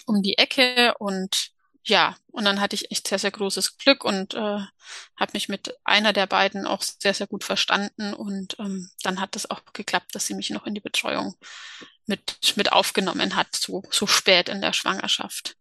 [0.06, 1.50] um die Ecke und
[1.88, 5.74] ja, und dann hatte ich echt sehr, sehr großes Glück und äh, habe mich mit
[5.84, 8.12] einer der beiden auch sehr, sehr gut verstanden.
[8.12, 11.34] Und ähm, dann hat es auch geklappt, dass sie mich noch in die Betreuung
[12.06, 15.56] mit, mit aufgenommen hat, so, so spät in der Schwangerschaft.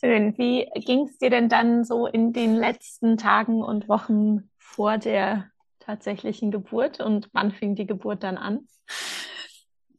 [0.00, 0.36] Schön.
[0.38, 5.50] Wie ging es dir denn dann so in den letzten Tagen und Wochen vor der
[5.78, 8.66] tatsächlichen Geburt und wann fing die Geburt dann an?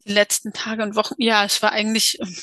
[0.06, 2.36] Die letzten Tage und Wochen, ja, es war eigentlich ähm,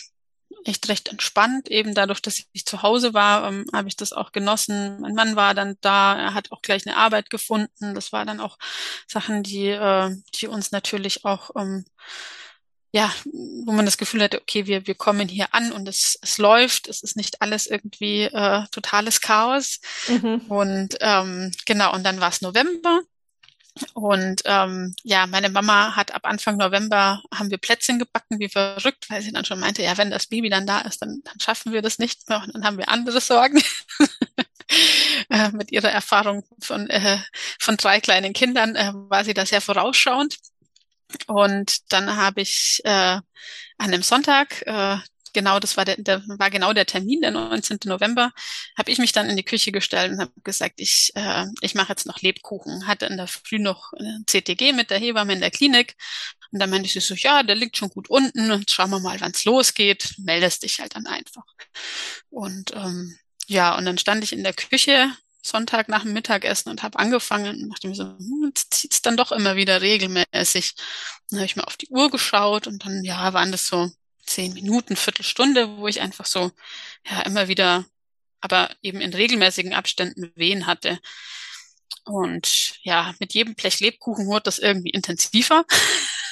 [0.64, 1.68] echt recht entspannt.
[1.70, 5.01] Eben dadurch, dass ich zu Hause war, ähm, habe ich das auch genossen.
[5.01, 7.94] Mein Mann war dann da, er hat auch gleich eine Arbeit gefunden.
[7.94, 8.59] Das war dann auch
[9.07, 11.85] Sachen, die, äh, die uns natürlich auch, ähm,
[12.92, 16.37] ja, wo man das Gefühl hatte, okay, wir, wir kommen hier an und es, es
[16.37, 19.81] läuft, es ist nicht alles irgendwie äh, totales Chaos.
[20.09, 20.42] Mhm.
[20.48, 23.01] Und ähm, genau, und dann war es November
[23.94, 29.08] und ähm, ja, meine Mama hat ab Anfang November haben wir Plätzchen gebacken, wie verrückt,
[29.08, 31.72] weil sie dann schon meinte, ja, wenn das Baby dann da ist, dann, dann schaffen
[31.72, 33.62] wir das nicht mehr und dann haben wir andere Sorgen.
[35.30, 37.18] äh, mit ihrer Erfahrung von, äh,
[37.58, 40.37] von drei kleinen Kindern äh, war sie da sehr vorausschauend.
[41.26, 43.24] Und dann habe ich äh, an
[43.78, 44.98] einem Sonntag äh,
[45.33, 47.79] genau, das war der, der war genau der Termin, der 19.
[47.85, 48.33] November,
[48.77, 51.90] habe ich mich dann in die Küche gestellt und habe gesagt, ich, äh, ich mache
[51.90, 52.87] jetzt noch Lebkuchen.
[52.87, 55.97] Hatte in der Früh noch äh, CTG mit der Hebamme in der Klinik.
[56.51, 59.21] Und dann meinte sie so, ja, der liegt schon gut unten und schauen wir mal,
[59.21, 60.14] wann es losgeht.
[60.18, 61.45] Meldest dich halt dann einfach.
[62.31, 63.16] Und ähm,
[63.47, 67.62] ja, und dann stand ich in der Küche Sonntag nach dem Mittagessen und habe angefangen
[67.62, 70.75] und dachte mir so, hm, jetzt zieht's dann doch immer wieder regelmäßig.
[71.31, 73.90] Dann habe ich mal auf die Uhr geschaut und dann, ja, waren das so
[74.26, 76.50] zehn Minuten, Viertelstunde, wo ich einfach so,
[77.06, 77.85] ja, immer wieder,
[78.40, 80.98] aber eben in regelmäßigen Abständen Wehen hatte.
[82.04, 85.64] Und ja, mit jedem Blech Lebkuchen wurde das irgendwie intensiver.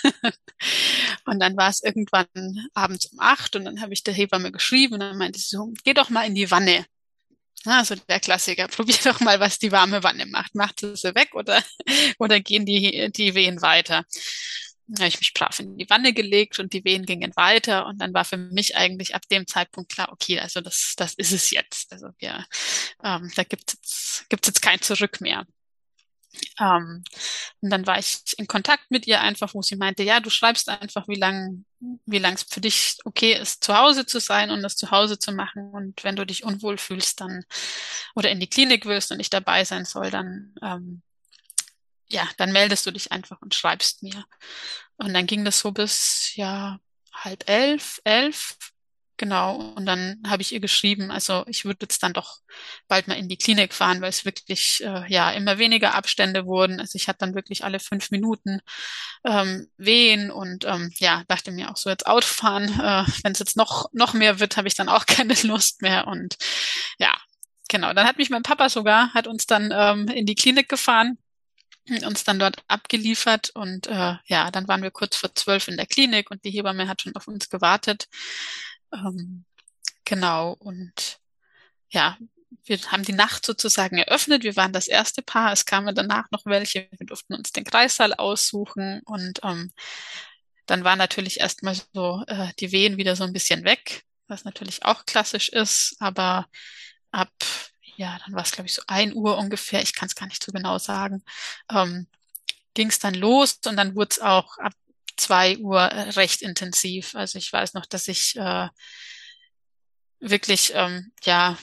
[1.26, 2.26] und dann war es irgendwann
[2.74, 5.72] abends um acht und dann habe ich der Hebamme geschrieben und dann meinte sie so,
[5.84, 6.86] geh doch mal in die Wanne.
[7.66, 10.54] Also der Klassiker, probier doch mal, was die warme Wanne macht.
[10.54, 11.62] Macht sie weg oder,
[12.18, 14.04] oder gehen die, die Wehen weiter?
[14.98, 18.14] Habe ich mich brav in die Wanne gelegt und die Wehen gingen weiter und dann
[18.14, 21.92] war für mich eigentlich ab dem Zeitpunkt klar, okay, also das, das ist es jetzt.
[21.92, 22.44] Also wir,
[23.04, 25.46] ähm, da gibt es gibt's jetzt kein Zurück mehr.
[26.60, 27.02] Ähm,
[27.60, 30.68] und dann war ich in Kontakt mit ihr einfach, wo sie meinte, ja, du schreibst
[30.68, 31.64] einfach, wie lang,
[32.06, 35.18] wie lang es für dich okay ist, zu Hause zu sein und das zu Hause
[35.18, 35.70] zu machen.
[35.70, 37.44] Und wenn du dich unwohl fühlst, dann
[38.14, 41.02] oder in die Klinik willst und ich dabei sein soll, dann ähm,
[42.10, 44.24] ja, dann meldest du dich einfach und schreibst mir.
[44.96, 46.78] Und dann ging das so bis ja
[47.12, 48.56] halb elf, elf,
[49.16, 49.56] genau.
[49.76, 52.38] Und dann habe ich ihr geschrieben, also ich würde jetzt dann doch
[52.88, 56.80] bald mal in die Klinik fahren, weil es wirklich äh, ja immer weniger Abstände wurden.
[56.80, 58.60] Also ich hatte dann wirklich alle fünf Minuten
[59.24, 63.56] ähm, wehen und ähm, ja dachte mir auch so jetzt Autofahren, äh, wenn es jetzt
[63.56, 66.36] noch noch mehr wird, habe ich dann auch keine Lust mehr und
[66.98, 67.16] ja
[67.70, 71.18] Genau, dann hat mich mein Papa sogar, hat uns dann ähm, in die Klinik gefahren
[72.04, 75.86] uns dann dort abgeliefert und äh, ja, dann waren wir kurz vor zwölf in der
[75.86, 78.06] Klinik und die Hebamme hat schon auf uns gewartet.
[78.92, 79.44] Ähm,
[80.04, 81.18] genau und
[81.90, 82.18] ja,
[82.64, 84.42] wir haben die Nacht sozusagen eröffnet.
[84.42, 85.52] Wir waren das erste Paar.
[85.52, 86.88] Es kamen danach noch welche.
[86.96, 89.72] Wir durften uns den Kreissaal aussuchen und ähm,
[90.66, 94.84] dann war natürlich erstmal so äh, die Wehen wieder so ein bisschen weg, was natürlich
[94.84, 96.46] auch klassisch ist, aber
[97.10, 97.32] ab
[98.00, 100.42] ja, dann war es, glaube ich, so ein Uhr ungefähr, ich kann es gar nicht
[100.42, 101.22] so genau sagen,
[101.70, 102.06] ähm,
[102.72, 104.72] ging es dann los und dann wurde es auch ab
[105.18, 107.14] zwei Uhr äh, recht intensiv.
[107.14, 108.68] Also ich weiß noch, dass ich äh,
[110.18, 111.58] wirklich, ähm, ja,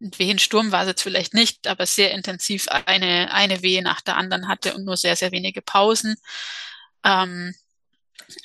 [0.00, 4.16] ein Wehensturm war es jetzt vielleicht nicht, aber sehr intensiv eine, eine Wehe nach der
[4.16, 6.16] anderen hatte und nur sehr, sehr wenige Pausen.
[7.04, 7.54] Ähm,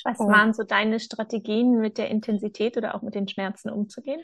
[0.04, 4.20] Was waren so deine Strategien, mit der Intensität oder auch mit den Schmerzen umzugehen?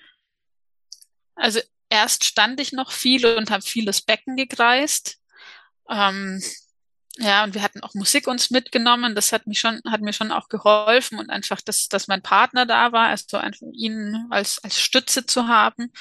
[1.34, 5.18] Also erst stand ich noch viel und habe vieles Becken gekreist.
[5.88, 6.42] Ähm,
[7.20, 9.14] ja, und wir hatten auch Musik uns mitgenommen.
[9.14, 12.64] Das hat mich schon, hat mir schon auch geholfen und einfach, dass, dass mein Partner
[12.64, 15.92] da war, also einfach ihn als, als Stütze zu haben.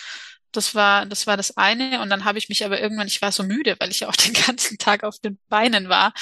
[0.52, 2.02] Das war, das war das eine.
[2.02, 4.16] Und dann habe ich mich aber irgendwann, ich war so müde, weil ich ja auch
[4.16, 6.14] den ganzen Tag auf den Beinen war,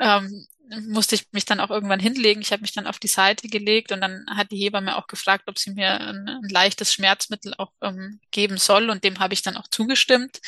[0.00, 0.46] ähm,
[0.88, 2.42] musste ich mich dann auch irgendwann hinlegen.
[2.42, 5.44] Ich habe mich dann auf die Seite gelegt und dann hat die Hebamme auch gefragt,
[5.46, 9.42] ob sie mir ein, ein leichtes Schmerzmittel auch ähm, geben soll und dem habe ich
[9.42, 10.40] dann auch zugestimmt.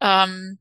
[0.00, 0.58] Ähm,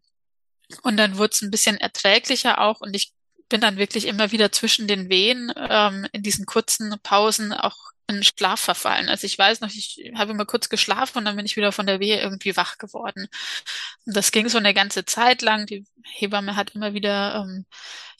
[0.82, 3.14] und dann wurde es ein bisschen erträglicher auch und ich
[3.50, 8.24] bin dann wirklich immer wieder zwischen den Wehen ähm, in diesen kurzen Pausen auch in
[8.24, 9.10] Schlaf verfallen.
[9.10, 11.86] Also ich weiß noch, ich habe immer kurz geschlafen und dann bin ich wieder von
[11.86, 13.28] der Wehe irgendwie wach geworden.
[14.06, 15.66] Und das ging so eine ganze Zeit lang.
[15.66, 17.66] Die Hebamme hat immer wieder ähm,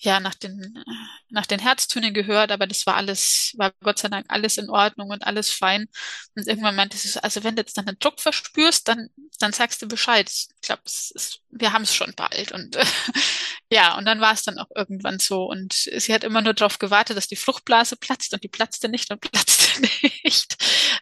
[0.04, 0.84] ja nach den
[1.30, 5.10] nach den Herztönen gehört, aber das war alles war Gott sei Dank alles in Ordnung
[5.10, 5.86] und alles fein.
[6.36, 9.82] Und irgendwann meinte sie, also wenn du jetzt dann einen Druck verspürst, dann dann sagst
[9.82, 10.30] du Bescheid.
[10.30, 10.84] Ich glaube,
[11.52, 12.86] wir haben es schon bald und äh,
[13.72, 16.80] ja und dann war es dann auch irgendwann so und sie hat immer nur darauf
[16.80, 20.56] gewartet, dass die Fruchtblase platzt und die platzte nicht und platzte nicht.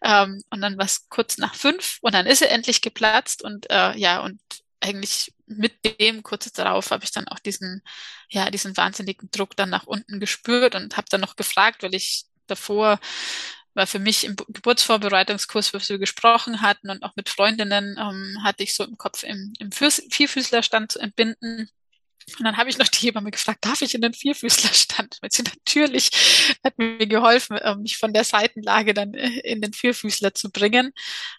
[0.04, 3.70] Ähm, und dann war es kurz nach fünf und dann ist er endlich geplatzt und
[3.70, 4.40] äh, ja, und
[4.82, 7.82] eigentlich mit dem kurz darauf habe ich dann auch diesen,
[8.30, 12.26] ja, diesen wahnsinnigen Druck dann nach unten gespürt und habe dann noch gefragt, weil ich
[12.48, 13.00] davor
[13.74, 18.64] war für mich im Geburtsvorbereitungskurs, was wir gesprochen hatten und auch mit Freundinnen, ähm, hatte
[18.64, 21.70] ich so im Kopf im, im Vierfüßlerstand zu entbinden.
[22.38, 25.18] Und dann habe ich noch die Hebamme gefragt, darf ich in den Vierfüßlerstand?
[25.22, 26.10] Weil sie natürlich
[26.64, 30.92] hat mir geholfen, ähm, mich von der Seitenlage dann äh, in den Vierfüßler zu bringen.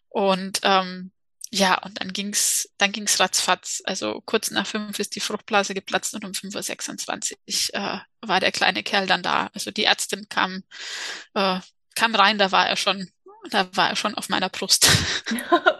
[0.09, 1.12] Und ähm,
[1.54, 3.82] ja, und dann ging's, dann ging's ratzfatz.
[3.84, 8.52] Also kurz nach fünf ist die Fruchtblase geplatzt und um 5.26 Uhr äh, war der
[8.52, 9.50] kleine Kerl dann da.
[9.52, 10.62] Also die Ärztin kam,
[11.34, 11.60] äh,
[11.94, 13.10] kam rein, da war er schon,
[13.50, 14.88] da war er schon auf meiner Brust.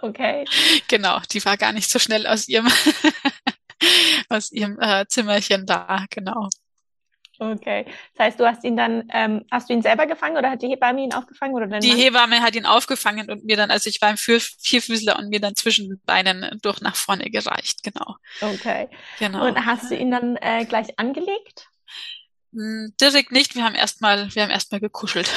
[0.05, 0.45] Okay.
[0.89, 2.69] genau, die war gar nicht so schnell aus ihrem
[4.29, 6.49] aus ihrem äh, Zimmerchen da, genau.
[7.51, 7.87] Okay.
[8.15, 10.69] Das heißt, du hast ihn dann, ähm, hast du ihn selber gefangen oder hat die
[10.69, 11.55] Hebamme ihn aufgefangen?
[11.55, 11.99] Oder die Mann?
[11.99, 15.41] Hebamme hat ihn aufgefangen und mir dann, also ich war im Vier Vierfüßler und mir
[15.41, 18.17] dann zwischen den Beinen durch nach vorne gereicht, genau.
[18.41, 18.89] Okay.
[19.19, 19.47] Genau.
[19.47, 21.69] Und hast du ihn dann äh, gleich angelegt?
[22.53, 25.29] Hm, direkt nicht, wir haben erstmal, wir haben erstmal gekuschelt.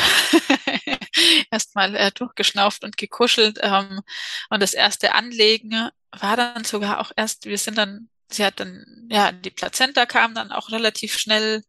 [1.51, 3.59] erstmal äh, durchgeschnauft und gekuschelt.
[3.63, 4.01] Ähm,
[4.49, 9.07] und das erste Anlegen war dann sogar auch erst, wir sind dann sie hat dann,
[9.09, 11.63] ja, die Plazenta kam dann auch relativ schnell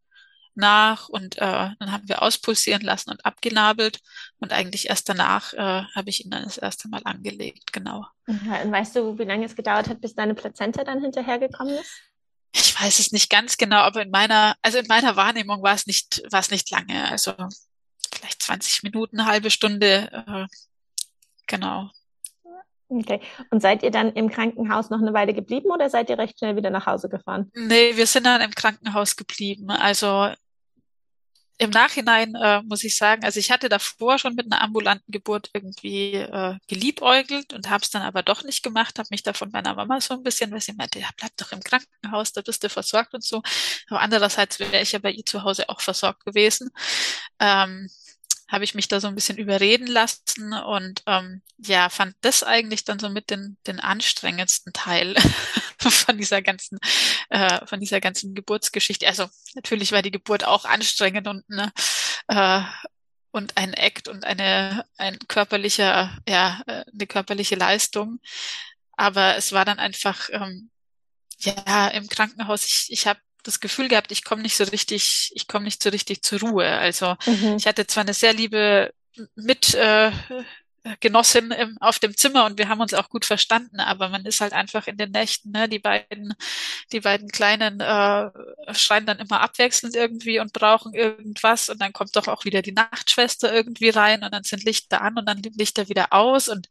[0.56, 1.40] nach und äh,
[1.78, 4.00] dann haben wir auspulsieren lassen und abgenabelt
[4.38, 8.06] und eigentlich erst danach äh, habe ich ihn dann das erste Mal angelegt, genau.
[8.26, 12.02] Ja, und weißt du, wie lange es gedauert hat, bis deine Plazenta dann hinterhergekommen ist?
[12.54, 15.86] Ich weiß es nicht ganz genau, aber in meiner, also in meiner Wahrnehmung war es
[15.86, 17.32] nicht, war es nicht lange, also
[18.12, 20.46] vielleicht 20 Minuten, eine halbe Stunde, äh,
[21.46, 21.90] genau.
[22.88, 23.20] Okay.
[23.50, 26.56] Und seid ihr dann im Krankenhaus noch eine Weile geblieben oder seid ihr recht schnell
[26.56, 27.50] wieder nach Hause gefahren?
[27.54, 29.70] Nee, wir sind dann im Krankenhaus geblieben.
[29.70, 30.32] Also
[31.58, 35.50] im Nachhinein äh, muss ich sagen, also ich hatte davor schon mit einer ambulanten Geburt
[35.54, 39.50] irgendwie äh, geliebäugelt und habe es dann aber doch nicht gemacht, habe mich da von
[39.50, 42.62] meiner Mama so ein bisschen, weil sie meinte, ja, bleib doch im Krankenhaus, da bist
[42.62, 43.42] du versorgt und so.
[43.88, 46.70] Aber andererseits wäre ich ja bei ihr zu Hause auch versorgt gewesen.
[47.40, 47.88] Ähm,
[48.48, 52.84] habe ich mich da so ein bisschen überreden lassen und ähm, ja, fand das eigentlich
[52.84, 55.16] dann so mit den, den anstrengendsten Teil
[55.78, 56.78] von dieser ganzen,
[57.30, 59.06] äh, von dieser ganzen Geburtsgeschichte.
[59.06, 61.72] Also natürlich war die Geburt auch anstrengend und ne,
[62.28, 62.62] äh,
[63.30, 68.20] und ein Act und eine ein körperlicher, ja, äh, eine körperliche Leistung.
[68.96, 70.70] Aber es war dann einfach ähm,
[71.38, 72.64] ja im Krankenhaus.
[72.64, 75.90] Ich, ich habe das Gefühl gehabt, ich komme nicht so richtig, ich komme nicht so
[75.90, 76.66] richtig zur Ruhe.
[76.66, 77.56] Also mhm.
[77.58, 78.92] ich hatte zwar eine sehr liebe
[79.34, 80.10] mit äh,
[81.00, 84.40] Genossin im, auf dem Zimmer und wir haben uns auch gut verstanden, aber man ist
[84.40, 86.34] halt einfach in den Nächten, ne, die beiden,
[86.92, 88.30] die beiden Kleinen äh,
[88.72, 92.72] schreien dann immer abwechselnd irgendwie und brauchen irgendwas und dann kommt doch auch wieder die
[92.72, 96.68] Nachtschwester irgendwie rein und dann sind Lichter an und dann Lichter wieder aus und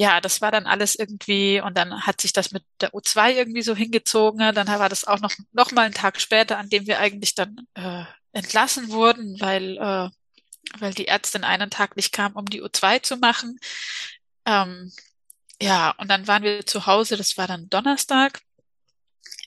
[0.00, 3.60] ja, das war dann alles irgendwie und dann hat sich das mit der U2 irgendwie
[3.60, 4.38] so hingezogen.
[4.54, 7.66] Dann war das auch noch, noch mal einen Tag später, an dem wir eigentlich dann
[7.74, 10.08] äh, entlassen wurden, weil, äh,
[10.78, 13.58] weil die Ärztin einen Tag nicht kam, um die U2 zu machen.
[14.46, 14.92] Ähm,
[15.60, 18.40] ja, und dann waren wir zu Hause, das war dann Donnerstag,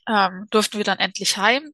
[0.08, 1.74] ähm, durften wir dann endlich heim.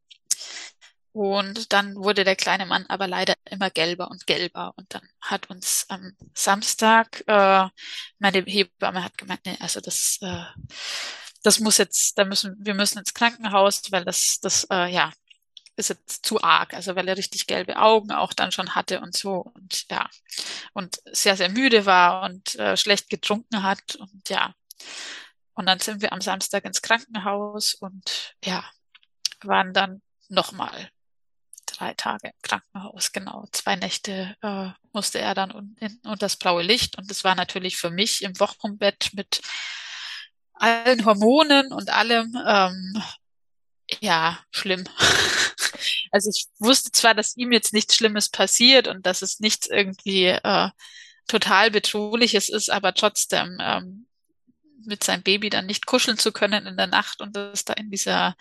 [1.12, 4.74] Und dann wurde der kleine Mann aber leider immer gelber und gelber.
[4.78, 7.68] Und dann hat uns am Samstag äh,
[8.20, 10.44] meine Hebamme hat gemeint, nee, also das, äh,
[11.44, 15.12] das muss jetzt, da müssen wir müssen ins Krankenhaus, weil das, das, äh, ja,
[15.80, 16.74] ist jetzt zu arg.
[16.74, 20.10] Also weil er richtig gelbe Augen auch dann schon hatte und so und ja
[20.74, 24.54] und sehr sehr müde war und äh, schlecht getrunken hat und ja.
[25.54, 28.64] Und dann sind wir am Samstag ins Krankenhaus und ja
[29.44, 30.90] waren dann nochmal
[31.66, 33.46] drei Tage im Krankenhaus, genau.
[33.52, 36.98] Zwei Nächte äh, musste er dann un in, das blaue Licht.
[36.98, 39.42] Und das war natürlich für mich im Wochenbett mit
[40.54, 43.04] allen Hormonen und allem, ähm,
[44.02, 44.84] ja, schlimm.
[46.12, 50.26] also ich wusste zwar, dass ihm jetzt nichts Schlimmes passiert und dass es nichts irgendwie
[50.26, 50.70] äh,
[51.28, 54.08] total bedrohliches ist, aber trotzdem ähm,
[54.86, 57.92] mit seinem Baby dann nicht kuscheln zu können in der Nacht und das da in
[57.92, 58.36] dieser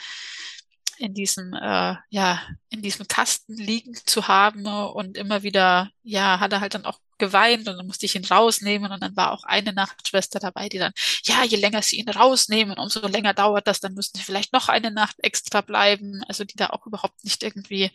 [0.99, 6.53] in diesem äh, ja in diesem Kasten liegen zu haben und immer wieder ja hat
[6.53, 9.45] er halt dann auch geweint und dann musste ich ihn rausnehmen und dann war auch
[9.45, 10.93] eine Nachtschwester dabei, die dann
[11.25, 14.69] ja je länger sie ihn rausnehmen, umso länger dauert das, dann müssen sie vielleicht noch
[14.69, 17.91] eine Nacht extra bleiben, also die da auch überhaupt nicht irgendwie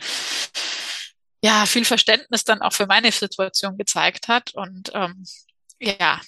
[1.43, 5.25] ja viel Verständnis dann auch für meine Situation gezeigt hat und ähm,
[5.79, 6.19] ja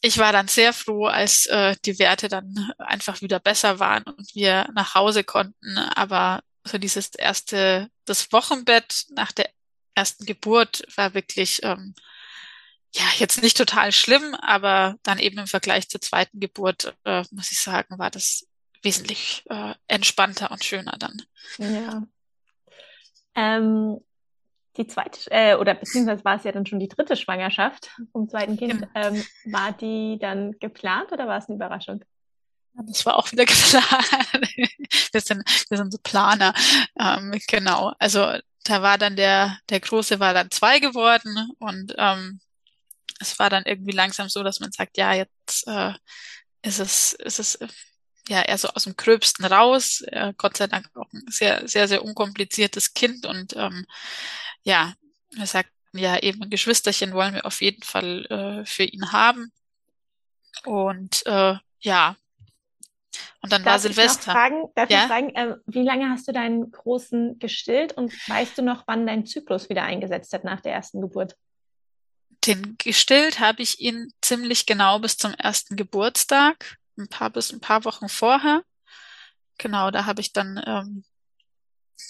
[0.00, 4.34] ich war dann sehr froh, als äh, die Werte dann einfach wieder besser waren und
[4.34, 5.76] wir nach Hause konnten.
[5.76, 9.50] Aber so dieses erste, das Wochenbett nach der
[9.94, 11.94] ersten Geburt war wirklich, ähm,
[12.94, 17.50] ja, jetzt nicht total schlimm, aber dann eben im Vergleich zur zweiten Geburt, äh, muss
[17.50, 18.46] ich sagen, war das
[18.82, 21.22] wesentlich äh, entspannter und schöner dann.
[21.58, 22.02] Ja.
[23.34, 23.98] Ähm,
[24.78, 28.56] die zweite, äh, oder beziehungsweise war es ja dann schon die dritte Schwangerschaft vom zweiten
[28.56, 28.80] Kind.
[28.80, 28.88] Genau.
[28.94, 32.04] Ähm, war die dann geplant oder war es eine Überraschung?
[32.74, 33.84] Das war auch wieder geplant.
[35.12, 36.54] wir, sind, wir sind so Planer.
[36.98, 37.92] Ähm, genau.
[37.98, 38.32] Also
[38.64, 42.40] da war dann der, der Große war dann zwei geworden und ähm,
[43.20, 45.92] es war dann irgendwie langsam so, dass man sagt, ja, jetzt äh,
[46.62, 47.58] ist es, ist es
[48.28, 50.02] ja eher so aus dem Gröbsten raus.
[50.06, 53.86] Äh, Gott sei Dank auch ein sehr, sehr, sehr unkompliziertes Kind und ähm,
[54.62, 54.94] ja,
[55.30, 59.52] wir sagten ja eben Geschwisterchen wollen wir auf jeden Fall äh, für ihn haben.
[60.64, 62.16] Und äh, ja,
[63.40, 64.32] und dann darf war Silvester.
[64.32, 65.02] Ich fragen, darf ja?
[65.02, 69.06] ich fragen, äh, wie lange hast du deinen Großen gestillt und weißt du noch, wann
[69.06, 71.36] dein Zyklus wieder eingesetzt hat nach der ersten Geburt?
[72.46, 77.60] Den gestillt habe ich ihn ziemlich genau bis zum ersten Geburtstag, ein paar bis ein
[77.60, 78.62] paar Wochen vorher.
[79.58, 81.04] Genau, da habe ich dann ähm,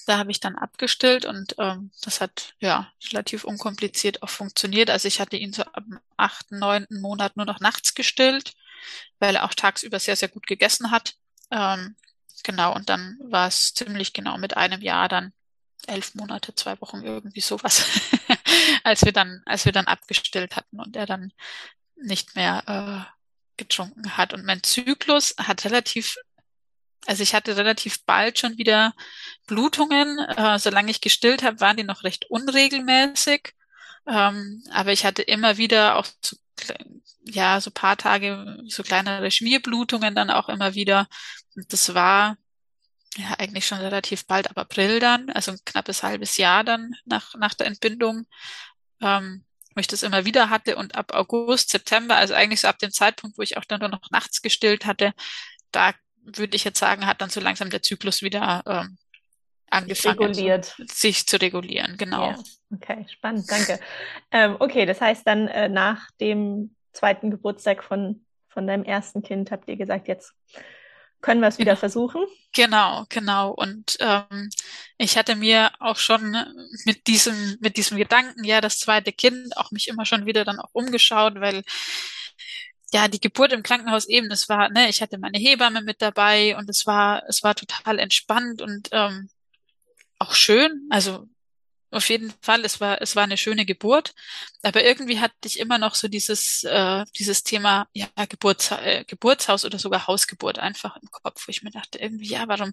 [0.06, 4.90] da habe ich dann abgestillt und ähm, das hat ja relativ unkompliziert auch funktioniert.
[4.90, 8.54] Also ich hatte ihn so am achten, neunten Monat nur noch nachts gestillt,
[9.18, 11.14] weil er auch tagsüber sehr, sehr gut gegessen hat.
[11.50, 11.96] Ähm,
[12.42, 15.32] genau, und dann war es ziemlich genau mit einem Jahr dann
[15.86, 17.84] elf Monate, zwei Wochen irgendwie sowas,
[18.84, 21.32] als wir dann, als wir dann abgestillt hatten und er dann
[21.96, 23.18] nicht mehr äh,
[23.56, 24.32] getrunken hat.
[24.32, 26.16] Und mein Zyklus hat relativ
[27.06, 28.94] also ich hatte relativ bald schon wieder
[29.46, 30.18] Blutungen.
[30.18, 33.54] Äh, solange ich gestillt habe, waren die noch recht unregelmäßig.
[34.06, 36.36] Ähm, aber ich hatte immer wieder auch so,
[37.24, 41.08] ja, so paar Tage so kleinere Schmierblutungen dann auch immer wieder.
[41.56, 42.36] Und das war
[43.16, 47.34] ja eigentlich schon relativ bald ab April dann, also ein knappes halbes Jahr dann nach,
[47.34, 48.26] nach der Entbindung,
[49.00, 50.76] ähm, wo ich das immer wieder hatte.
[50.76, 53.88] Und ab August, September, also eigentlich so ab dem Zeitpunkt, wo ich auch dann nur
[53.88, 55.12] noch nachts gestillt hatte,
[55.72, 55.94] da
[56.36, 58.98] würde ich jetzt sagen, hat dann so langsam der Zyklus wieder ähm,
[59.70, 60.76] angefangen, reguliert.
[60.90, 61.96] sich zu regulieren.
[61.96, 62.30] Genau.
[62.30, 62.38] Ja.
[62.74, 63.80] Okay, spannend, danke.
[64.30, 69.50] ähm, okay, das heißt dann äh, nach dem zweiten Geburtstag von, von deinem ersten Kind
[69.50, 70.34] habt ihr gesagt, jetzt
[71.20, 71.80] können wir es wieder genau.
[71.80, 72.24] versuchen.
[72.54, 73.50] Genau, genau.
[73.50, 74.50] Und ähm,
[74.98, 76.36] ich hatte mir auch schon
[76.84, 80.60] mit diesem, mit diesem Gedanken, ja, das zweite Kind, auch mich immer schon wieder dann
[80.60, 81.64] auch umgeschaut, weil
[82.92, 86.56] ja, die Geburt im Krankenhaus eben, das war, ne, ich hatte meine Hebamme mit dabei
[86.56, 89.28] und es war, es war total entspannt und ähm,
[90.18, 90.86] auch schön.
[90.90, 91.28] Also
[91.90, 94.14] auf jeden Fall, es war, es war eine schöne Geburt,
[94.62, 99.64] aber irgendwie hatte ich immer noch so dieses, äh, dieses Thema, ja, Geburts, äh, Geburtshaus
[99.64, 102.72] oder sogar Hausgeburt einfach im Kopf, wo ich mir dachte, irgendwie, ja, warum,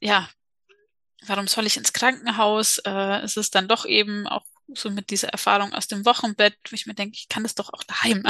[0.00, 0.28] ja,
[1.26, 2.78] warum soll ich ins Krankenhaus?
[2.78, 6.74] Äh, es ist dann doch eben auch so mit dieser Erfahrung aus dem Wochenbett, wo
[6.74, 8.22] ich mir denke, ich kann das doch auch daheim.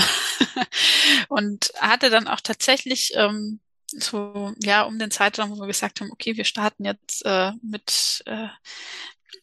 [1.28, 3.60] und hatte dann auch tatsächlich ähm,
[3.90, 8.22] so ja um den Zeitraum, wo wir gesagt haben, okay, wir starten jetzt äh, mit
[8.26, 8.48] äh,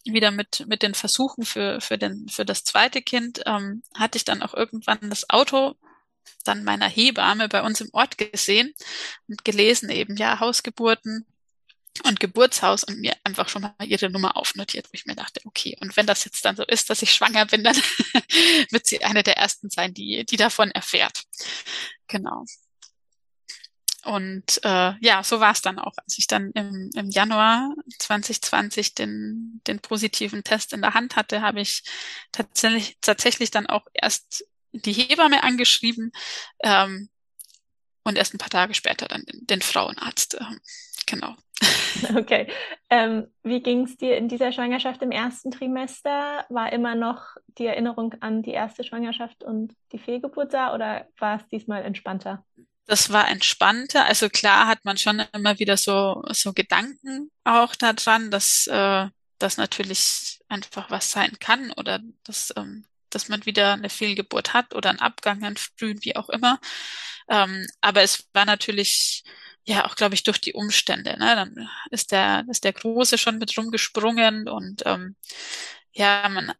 [0.05, 4.25] wieder mit mit den Versuchen für für den für das zweite Kind, ähm, hatte ich
[4.25, 5.75] dann auch irgendwann das Auto
[6.43, 8.73] dann meiner Hebamme bei uns im Ort gesehen
[9.27, 11.25] und gelesen eben ja Hausgeburten
[12.03, 15.77] und Geburtshaus und mir einfach schon mal ihre Nummer aufnotiert, wo ich mir dachte, okay,
[15.81, 17.75] und wenn das jetzt dann so ist, dass ich schwanger bin, dann
[18.71, 21.23] wird sie eine der ersten sein, die, die davon erfährt.
[22.07, 22.45] Genau.
[24.03, 28.95] Und äh, ja, so war es dann auch, als ich dann im, im Januar 2020
[28.95, 31.83] den, den positiven Test in der Hand hatte, habe ich
[32.31, 36.11] tatsächlich, tatsächlich dann auch erst die Hebamme angeschrieben
[36.63, 37.09] ähm,
[38.03, 40.35] und erst ein paar Tage später dann den, den Frauenarzt.
[40.39, 40.59] Ähm,
[41.05, 41.35] genau.
[42.15, 42.47] Okay.
[42.89, 46.45] Ähm, wie ging es dir in dieser Schwangerschaft im ersten Trimester?
[46.49, 51.37] War immer noch die Erinnerung an die erste Schwangerschaft und die Fehlgeburt da oder war
[51.37, 52.43] es diesmal entspannter?
[52.85, 54.05] Das war entspannter.
[54.05, 59.07] Also klar hat man schon immer wieder so, so Gedanken auch daran, dass äh,
[59.37, 64.73] das natürlich einfach was sein kann oder dass, ähm, dass man wieder eine Fehlgeburt hat
[64.73, 66.59] oder einen Abgang, einen frühen, wie auch immer.
[67.29, 69.23] Ähm, aber es war natürlich
[69.65, 71.17] ja auch, glaube ich, durch die Umstände.
[71.17, 71.35] Ne?
[71.35, 75.15] Dann ist der, ist der Große schon mit rumgesprungen und ähm,
[75.93, 76.53] ja, man,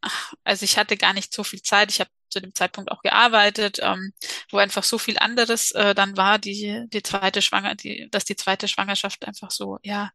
[0.43, 1.89] also ich hatte gar nicht so viel Zeit.
[1.91, 4.14] Ich habe zu dem Zeitpunkt auch gearbeitet, ähm,
[4.49, 8.36] wo einfach so viel anderes äh, dann war, die die zweite Schwanger, die, dass die
[8.36, 10.12] zweite Schwangerschaft einfach so, ja,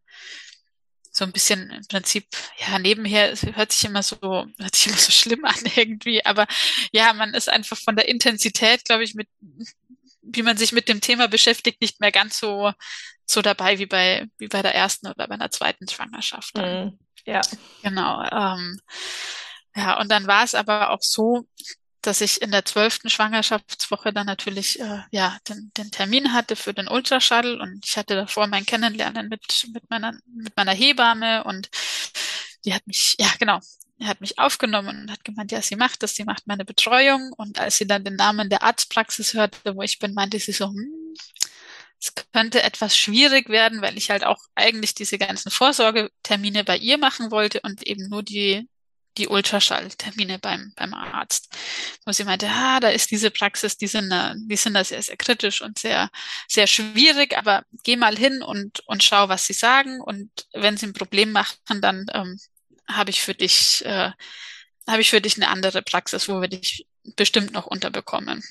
[1.16, 2.26] so ein bisschen im Prinzip,
[2.58, 6.46] ja, nebenher hört sich immer so, hört sich immer so schlimm an irgendwie, aber
[6.92, 9.28] ja, man ist einfach von der Intensität, glaube ich, mit
[10.26, 12.72] wie man sich mit dem Thema beschäftigt, nicht mehr ganz so,
[13.24, 16.56] so dabei wie bei, wie bei der ersten oder bei einer zweiten Schwangerschaft.
[16.56, 16.90] Mm,
[17.24, 17.40] ja.
[17.82, 18.22] Genau.
[18.30, 18.80] Ähm,
[19.74, 21.46] ja, und dann war es aber auch so,
[22.02, 26.72] dass ich in der zwölften Schwangerschaftswoche dann natürlich äh, ja den, den Termin hatte für
[26.72, 31.68] den Ultraschall und ich hatte davor mein Kennenlernen mit mit meiner mit meiner Hebamme und
[32.64, 33.60] die hat mich ja genau
[33.98, 37.32] er hat mich aufgenommen und hat gemeint, ja, sie macht das, sie macht meine Betreuung.
[37.36, 40.66] Und als sie dann den Namen der Arztpraxis hörte, wo ich bin, meinte sie so,
[40.66, 41.14] hm,
[42.00, 46.98] es könnte etwas schwierig werden, weil ich halt auch eigentlich diese ganzen Vorsorgetermine bei ihr
[46.98, 48.68] machen wollte und eben nur die,
[49.16, 51.48] die Ultraschalltermine beim, beim Arzt.
[52.04, 55.02] Wo sie meinte, ah, da ist diese Praxis, die sind da, die sind da sehr,
[55.02, 56.10] sehr kritisch und sehr,
[56.48, 60.02] sehr schwierig, aber geh mal hin und, und schau, was sie sagen.
[60.02, 62.38] Und wenn sie ein Problem machen, dann ähm,
[62.88, 64.10] habe ich für dich, äh,
[64.86, 68.42] habe ich für dich eine andere Praxis, wo wir dich bestimmt noch unterbekommen.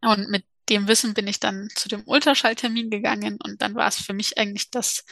[0.00, 3.96] Und mit dem Wissen bin ich dann zu dem Ultraschalltermin gegangen und dann war es
[3.96, 5.04] für mich eigentlich das,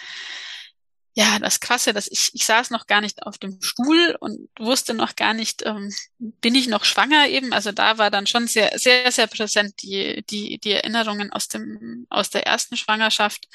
[1.14, 4.94] ja, das Krasse, dass ich, ich saß noch gar nicht auf dem Stuhl und wusste
[4.94, 7.52] noch gar nicht, ähm, bin ich noch schwanger eben.
[7.52, 12.06] Also da war dann schon sehr, sehr, sehr präsent die, die, die Erinnerungen aus dem,
[12.08, 13.46] aus der ersten Schwangerschaft.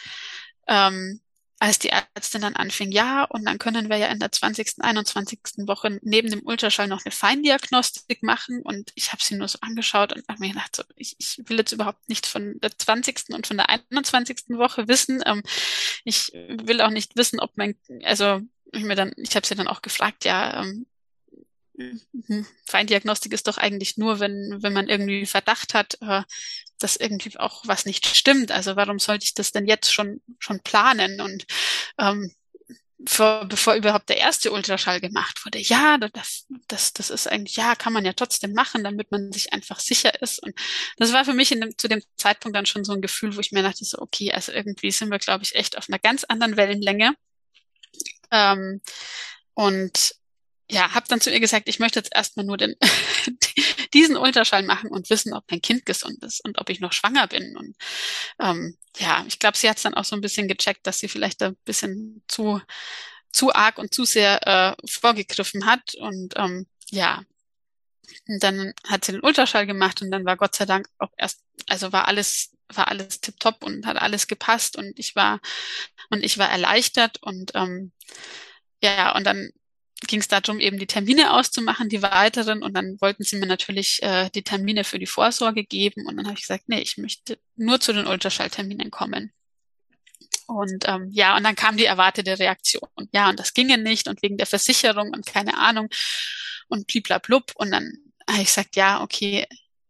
[0.68, 1.22] Ähm,
[1.60, 5.40] als die Ärztin dann anfing, ja, und dann können wir ja in der 20., 21.
[5.68, 8.62] Woche neben dem Ultraschall noch eine Feindiagnostik machen.
[8.62, 11.58] Und ich habe sie nur so angeschaut und habe mir gedacht, so, ich, ich will
[11.58, 13.30] jetzt überhaupt nicht von der 20.
[13.30, 14.50] und von der 21.
[14.50, 15.24] Woche wissen.
[15.26, 15.42] Ähm,
[16.04, 18.42] ich will auch nicht wissen, ob mein, also
[18.72, 20.86] ich mir dann, ich habe sie dann auch gefragt, ja, ähm.
[22.66, 26.24] Feindiagnostik ist doch eigentlich nur, wenn, wenn man irgendwie Verdacht hat, äh,
[26.80, 28.52] dass irgendwie auch was nicht stimmt.
[28.52, 31.22] Also warum sollte ich das denn jetzt schon, schon planen?
[31.22, 31.46] Und
[32.00, 32.32] ähm,
[33.06, 37.76] vor, bevor überhaupt der erste Ultraschall gemacht wurde, ja, das, das, das ist eigentlich, ja,
[37.76, 40.42] kann man ja trotzdem machen, damit man sich einfach sicher ist.
[40.42, 40.56] Und
[40.98, 43.40] das war für mich in dem, zu dem Zeitpunkt dann schon so ein Gefühl, wo
[43.40, 46.24] ich mir dachte, so, okay, also irgendwie sind wir, glaube ich, echt auf einer ganz
[46.24, 47.14] anderen Wellenlänge.
[48.32, 48.82] Ähm,
[49.54, 50.16] und
[50.70, 52.76] ja, habe dann zu ihr gesagt, ich möchte jetzt erstmal nur den,
[53.94, 57.28] diesen Ultraschall machen und wissen, ob mein Kind gesund ist und ob ich noch schwanger
[57.28, 57.56] bin.
[57.56, 57.76] Und
[58.40, 61.08] ähm, ja, ich glaube, sie hat es dann auch so ein bisschen gecheckt, dass sie
[61.08, 62.62] vielleicht ein bisschen zu,
[63.32, 65.96] zu arg und zu sehr äh, vorgegriffen hat.
[65.96, 67.24] Und ähm, ja,
[68.28, 71.42] und dann hat sie den Ultraschall gemacht und dann war Gott sei Dank auch erst,
[71.68, 75.40] also war alles, war alles tipptopp und hat alles gepasst und ich war,
[76.10, 77.92] und ich war erleichtert und ähm,
[78.82, 79.52] ja, und dann
[80.06, 82.62] ging es darum, eben die Termine auszumachen, die weiteren.
[82.62, 86.06] Und dann wollten sie mir natürlich äh, die Termine für die Vorsorge geben.
[86.06, 89.32] Und dann habe ich gesagt, nee, ich möchte nur zu den Ultraschallterminen kommen.
[90.48, 92.90] Und ähm, ja, und dann kam die erwartete Reaktion.
[93.12, 95.90] Ja, und das ginge nicht und wegen der Versicherung und keine Ahnung
[96.68, 97.54] und bliblablub.
[97.56, 97.92] Und dann
[98.30, 99.46] habe ich gesagt, ja, okay,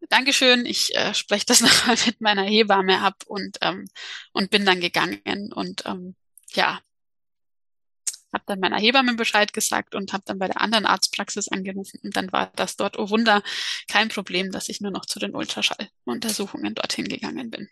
[0.09, 3.87] Dankeschön, ich äh, spreche das nochmal mit meiner Hebamme ab und, ähm,
[4.31, 5.51] und bin dann gegangen.
[5.53, 6.15] Und ähm,
[6.53, 6.79] ja,
[8.33, 12.15] habe dann meiner Hebamme Bescheid gesagt und habe dann bei der anderen Arztpraxis angerufen und
[12.15, 13.41] dann war das dort, oh Wunder,
[13.87, 17.69] kein Problem, dass ich nur noch zu den Ultraschalluntersuchungen dorthin gegangen bin.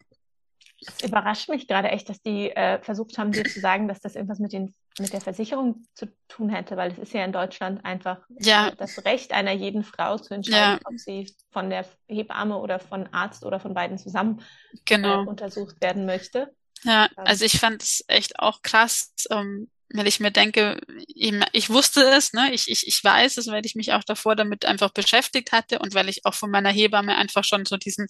[0.87, 4.15] Es überrascht mich gerade echt, dass die äh, versucht haben, dir zu sagen, dass das
[4.15, 7.83] irgendwas mit, den, mit der Versicherung zu tun hätte, weil es ist ja in Deutschland
[7.83, 8.71] einfach ja.
[8.71, 10.89] das Recht einer jeden Frau zu entscheiden, ja.
[10.89, 14.41] ob sie von der Hebamme oder von Arzt oder von beiden zusammen
[14.85, 15.23] genau.
[15.23, 16.53] äh, untersucht werden möchte.
[16.83, 17.23] Ja, ähm.
[17.25, 20.79] also ich fand es echt auch krass, ähm, weil ich mir denke,
[21.13, 24.35] eben, ich wusste es, ne, ich, ich, ich weiß es, weil ich mich auch davor
[24.35, 28.07] damit einfach beschäftigt hatte und weil ich auch von meiner Hebamme einfach schon so diesen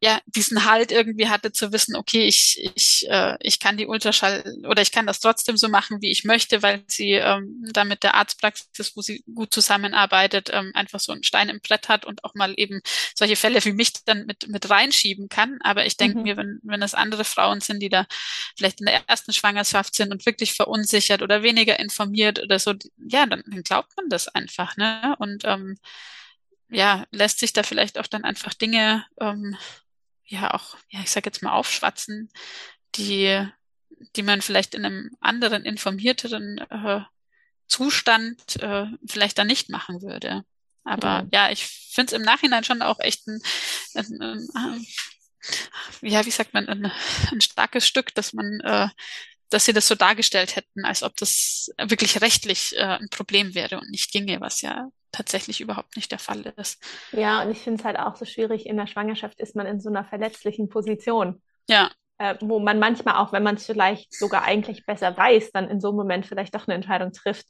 [0.00, 4.44] ja diesen Halt irgendwie hatte zu wissen, okay, ich ich äh, ich kann die Ultraschall
[4.68, 8.04] oder ich kann das trotzdem so machen, wie ich möchte, weil sie ähm, da mit
[8.04, 12.24] der Arztpraxis, wo sie gut zusammenarbeitet, ähm, einfach so einen Stein im Brett hat und
[12.24, 12.80] auch mal eben
[13.14, 15.58] solche Fälle wie mich dann mit mit reinschieben kann.
[15.62, 16.22] Aber ich denke mhm.
[16.24, 18.06] mir, wenn wenn es andere Frauen sind, die da
[18.56, 23.26] vielleicht in der ersten Schwangerschaft sind und wirklich verunsichert oder weniger informiert oder so, ja,
[23.26, 25.16] dann, dann glaubt man das einfach, ne?
[25.18, 25.76] Und ähm,
[26.70, 29.56] ja, lässt sich da vielleicht auch dann einfach Dinge ähm,
[30.28, 32.30] ja auch, ja, ich sag jetzt mal aufschwatzen,
[32.94, 33.46] die,
[34.16, 37.00] die man vielleicht in einem anderen, informierteren äh,
[37.66, 40.44] Zustand äh, vielleicht dann nicht machen würde.
[40.84, 41.28] Aber mhm.
[41.32, 43.42] ja, ich finde es im Nachhinein schon auch echt ein,
[43.94, 44.86] ein, ein, ein
[46.02, 46.92] ja, wie sagt man, ein,
[47.30, 48.88] ein starkes Stück, dass man, äh,
[49.50, 53.78] dass sie das so dargestellt hätten, als ob das wirklich rechtlich äh, ein Problem wäre
[53.78, 56.82] und nicht ginge, was ja tatsächlich überhaupt nicht der Fall ist.
[57.12, 59.80] Ja, und ich finde es halt auch so schwierig, in der Schwangerschaft ist man in
[59.80, 61.42] so einer verletzlichen Position.
[61.68, 61.90] Ja.
[62.18, 65.80] Äh, wo man manchmal auch, wenn man es vielleicht sogar eigentlich besser weiß, dann in
[65.80, 67.46] so einem Moment vielleicht doch eine Entscheidung trifft,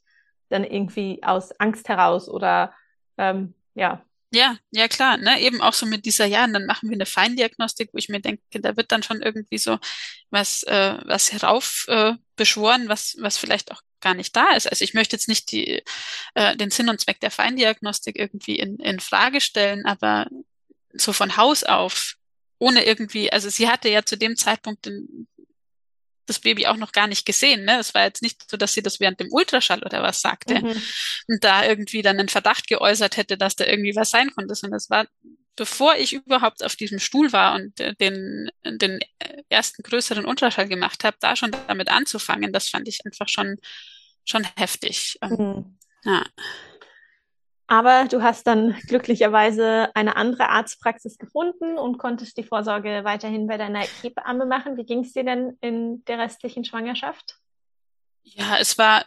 [0.50, 2.74] dann irgendwie aus Angst heraus oder
[3.16, 4.02] ähm, ja.
[4.30, 7.06] Ja, ja klar, ne, eben auch so mit dieser, ja, und dann machen wir eine
[7.06, 9.78] Feindiagnostik, wo ich mir denke, da wird dann schon irgendwie so
[10.30, 14.66] was, äh, was herauf äh, beschworen, was, was vielleicht auch gar nicht da ist.
[14.68, 15.82] Also ich möchte jetzt nicht die,
[16.34, 20.26] äh, den Sinn und Zweck der Feindiagnostik irgendwie in, in Frage stellen, aber
[20.92, 22.14] so von Haus auf,
[22.58, 25.26] ohne irgendwie, also sie hatte ja zu dem Zeitpunkt den,
[26.28, 27.64] das Baby auch noch gar nicht gesehen.
[27.64, 27.78] Ne?
[27.78, 30.82] Es war jetzt nicht so, dass sie das während dem Ultraschall oder was sagte mhm.
[31.28, 34.76] und da irgendwie dann einen Verdacht geäußert hätte, dass da irgendwie was sein konnte, sondern
[34.76, 35.06] es war
[35.58, 39.00] bevor ich überhaupt auf diesem Stuhl war und äh, den, den
[39.48, 43.56] ersten größeren Ultraschall gemacht habe, da schon damit anzufangen, das fand ich einfach schon,
[44.24, 45.18] schon heftig.
[45.20, 45.78] Ähm, mhm.
[46.04, 46.24] Ja.
[47.68, 53.58] Aber du hast dann glücklicherweise eine andere Arztpraxis gefunden und konntest die Vorsorge weiterhin bei
[53.58, 54.78] deiner Hebamme machen.
[54.78, 57.36] Wie ging es dir denn in der restlichen Schwangerschaft?
[58.22, 59.04] Ja, es war,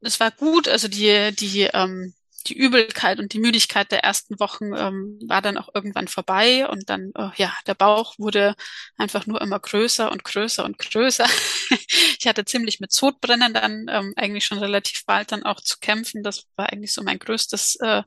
[0.00, 0.68] es war gut.
[0.68, 2.14] Also die, die, ähm,
[2.46, 6.90] die Übelkeit und die Müdigkeit der ersten Wochen ähm, war dann auch irgendwann vorbei und
[6.90, 8.54] dann, oh, ja, der Bauch wurde
[8.96, 11.26] einfach nur immer größer und größer und größer.
[12.18, 16.22] ich hatte ziemlich mit Sodbrennen dann ähm, eigentlich schon relativ bald dann auch zu kämpfen.
[16.22, 18.02] Das war eigentlich so mein größtes, äh,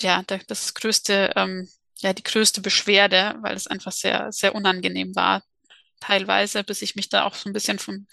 [0.00, 1.68] ja, das größte, ähm,
[2.00, 5.42] ja, die größte Beschwerde, weil es einfach sehr, sehr unangenehm war,
[6.00, 8.06] teilweise, bis ich mich da auch so ein bisschen vom,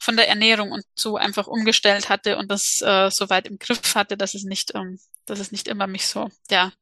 [0.00, 3.94] von der Ernährung und so einfach umgestellt hatte und das äh, so weit im Griff
[3.94, 6.72] hatte, dass es nicht, ähm, dass es nicht immer mich so, ja,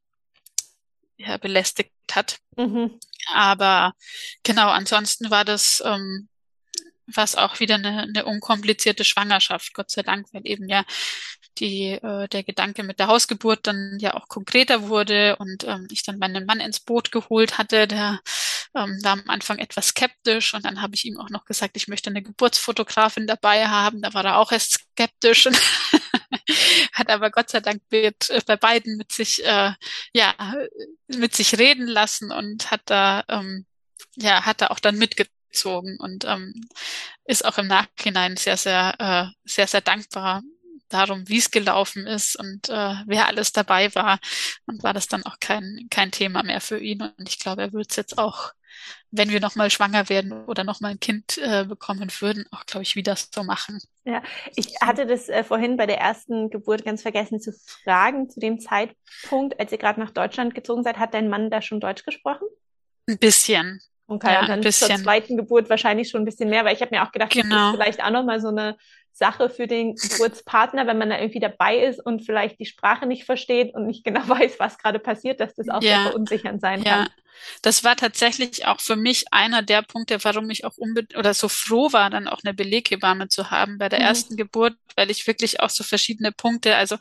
[1.17, 2.39] ja belästigt hat.
[2.57, 2.99] Mhm.
[3.33, 3.95] Aber
[4.43, 6.29] genau, ansonsten war das ähm,
[7.07, 10.85] was auch wieder eine, eine unkomplizierte Schwangerschaft, Gott sei Dank, weil eben ja
[11.59, 16.03] die, äh, der Gedanke mit der Hausgeburt dann ja auch konkreter wurde und ähm, ich
[16.03, 18.21] dann meinen Mann ins Boot geholt hatte, der
[18.75, 21.89] ähm, war am Anfang etwas skeptisch und dann habe ich ihm auch noch gesagt, ich
[21.89, 24.03] möchte eine Geburtsfotografin dabei haben.
[24.03, 25.57] Da war er auch erst skeptisch und
[26.93, 29.73] hat aber Gott sei Dank mit, äh, bei beiden mit sich äh,
[30.13, 30.35] ja
[31.09, 33.67] mit sich reden lassen und hat da ähm,
[34.17, 36.69] ja hat er auch dann mitgezogen und ähm,
[37.25, 40.43] ist auch im Nachhinein sehr sehr äh, sehr sehr dankbar
[40.95, 44.19] darum, wie es gelaufen ist und äh, wer alles dabei war.
[44.67, 47.03] Und war das dann auch kein, kein Thema mehr für ihn.
[47.03, 48.53] Und ich glaube, er würde es jetzt auch,
[49.11, 52.97] wenn wir nochmal schwanger werden oder nochmal ein Kind äh, bekommen würden, auch, glaube ich,
[52.97, 53.81] wieder so machen.
[54.05, 54.23] Ja,
[54.57, 58.31] ich hatte das äh, vorhin bei der ersten Geburt ganz vergessen zu fragen.
[58.31, 61.81] Zu dem Zeitpunkt, als ihr gerade nach Deutschland gezogen seid, hat dein Mann da schon
[61.81, 62.47] Deutsch gesprochen?
[63.09, 63.81] Ein bisschen.
[64.07, 66.95] Okay, ja, und dann zur zweiten Geburt wahrscheinlich schon ein bisschen mehr, weil ich habe
[66.95, 67.49] mir auch gedacht, genau.
[67.49, 68.77] das ist vielleicht auch nochmal so eine
[69.15, 73.25] Sache für den Geburtspartner, wenn man da irgendwie dabei ist und vielleicht die Sprache nicht
[73.25, 76.03] versteht und nicht genau weiß, was gerade passiert, dass das auch ja.
[76.03, 77.05] sehr verunsichernd sein ja.
[77.05, 77.09] kann.
[77.63, 81.49] Das war tatsächlich auch für mich einer der Punkte, warum ich auch unbedingt oder so
[81.49, 84.05] froh war, dann auch eine Beleghebamme zu haben bei der mhm.
[84.05, 86.97] ersten Geburt, weil ich wirklich auch so verschiedene Punkte, also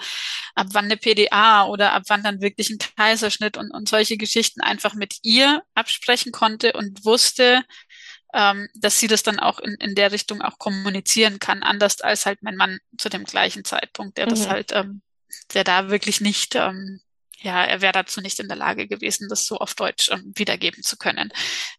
[0.55, 4.61] ab wann eine PDA oder ab wann dann wirklich ein Kaiserschnitt und, und solche Geschichten
[4.61, 7.64] einfach mit ihr absprechen konnte und wusste,
[8.34, 12.25] ähm, dass sie das dann auch in, in der Richtung auch kommunizieren kann, anders als
[12.25, 14.29] halt mein Mann zu dem gleichen Zeitpunkt, der mhm.
[14.31, 15.01] das halt, ähm,
[15.53, 16.99] der da wirklich nicht, ähm,
[17.39, 20.81] ja, er wäre dazu nicht in der Lage gewesen, das so auf Deutsch ähm, wiedergeben
[20.81, 21.31] zu können,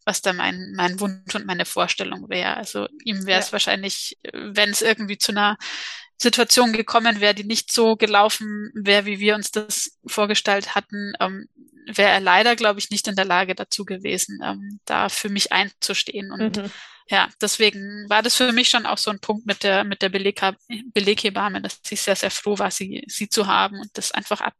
[0.05, 2.57] was da mein, mein Wunsch und meine Vorstellung wäre.
[2.57, 3.53] Also ihm wäre es ja.
[3.53, 5.57] wahrscheinlich, wenn es irgendwie zu einer
[6.19, 11.49] Situation gekommen wäre, die nicht so gelaufen wäre, wie wir uns das vorgestellt hatten, ähm,
[11.87, 15.53] wäre er leider, glaube ich, nicht in der Lage dazu gewesen, ähm, da für mich
[15.53, 16.33] einzustehen.
[16.33, 16.71] Und mhm.
[17.09, 20.09] ja, deswegen war das für mich schon auch so ein Punkt mit der, mit der
[20.09, 20.41] Beleg
[20.93, 24.55] Beleghebamme, dass ich sehr, sehr froh war, sie, sie zu haben und das einfach ab,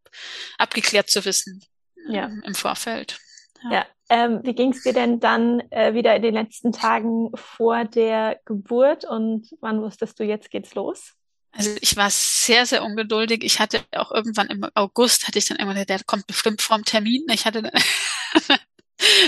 [0.59, 1.65] abgeklärt zu wissen
[2.09, 2.27] ja.
[2.27, 3.19] ähm, im Vorfeld.
[3.65, 3.73] Ja.
[3.73, 3.87] ja.
[4.11, 8.39] Ähm, wie ging es dir denn dann äh, wieder in den letzten Tagen vor der
[8.45, 11.15] Geburt und wann wusstest du, jetzt geht's los?
[11.57, 13.45] Also ich war sehr, sehr ungeduldig.
[13.45, 17.25] Ich hatte auch irgendwann im August, hatte ich dann immer, der kommt bestimmt vorm Termin.
[17.31, 17.63] Ich hatte,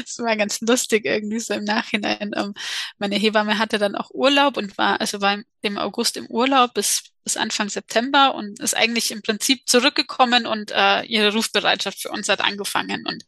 [0.04, 2.32] das war ganz lustig irgendwie so im Nachhinein.
[2.36, 2.54] Ähm,
[2.98, 7.04] meine Hebamme hatte dann auch Urlaub und war, also war im August im Urlaub bis,
[7.24, 12.28] bis Anfang September und ist eigentlich im Prinzip zurückgekommen und äh, ihre Rufbereitschaft für uns
[12.28, 13.06] hat angefangen.
[13.06, 13.24] Und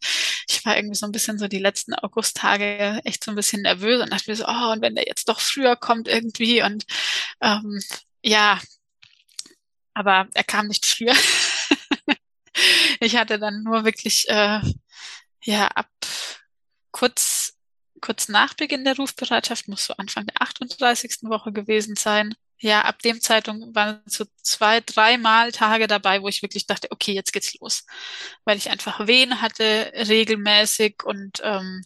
[0.48, 4.02] ich war irgendwie so ein bisschen so die letzten Augusttage echt so ein bisschen nervös
[4.02, 6.84] und dachte mir so, oh, und wenn der jetzt doch früher kommt irgendwie und
[7.40, 7.80] ähm,
[8.24, 8.60] ja,
[9.98, 11.14] aber er kam nicht früher.
[13.00, 14.60] ich hatte dann nur wirklich äh,
[15.42, 15.90] ja ab
[16.92, 17.54] kurz
[18.00, 21.22] kurz nach Beginn der Rufbereitschaft muss so Anfang der 38.
[21.22, 22.34] Woche gewesen sein.
[22.60, 27.12] Ja, ab dem Zeitpunkt waren so zwei, dreimal Tage dabei, wo ich wirklich dachte, okay,
[27.12, 27.84] jetzt geht's los,
[28.44, 31.84] weil ich einfach Wehen hatte regelmäßig und ähm,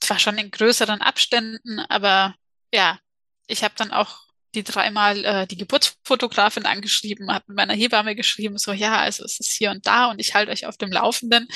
[0.00, 2.34] zwar schon in größeren Abständen, aber
[2.72, 2.98] ja,
[3.46, 8.58] ich habe dann auch die dreimal äh, die Geburtsfotografin angeschrieben, hat mit meiner Hebamme geschrieben,
[8.58, 11.48] so ja, also es ist hier und da und ich halte euch auf dem Laufenden.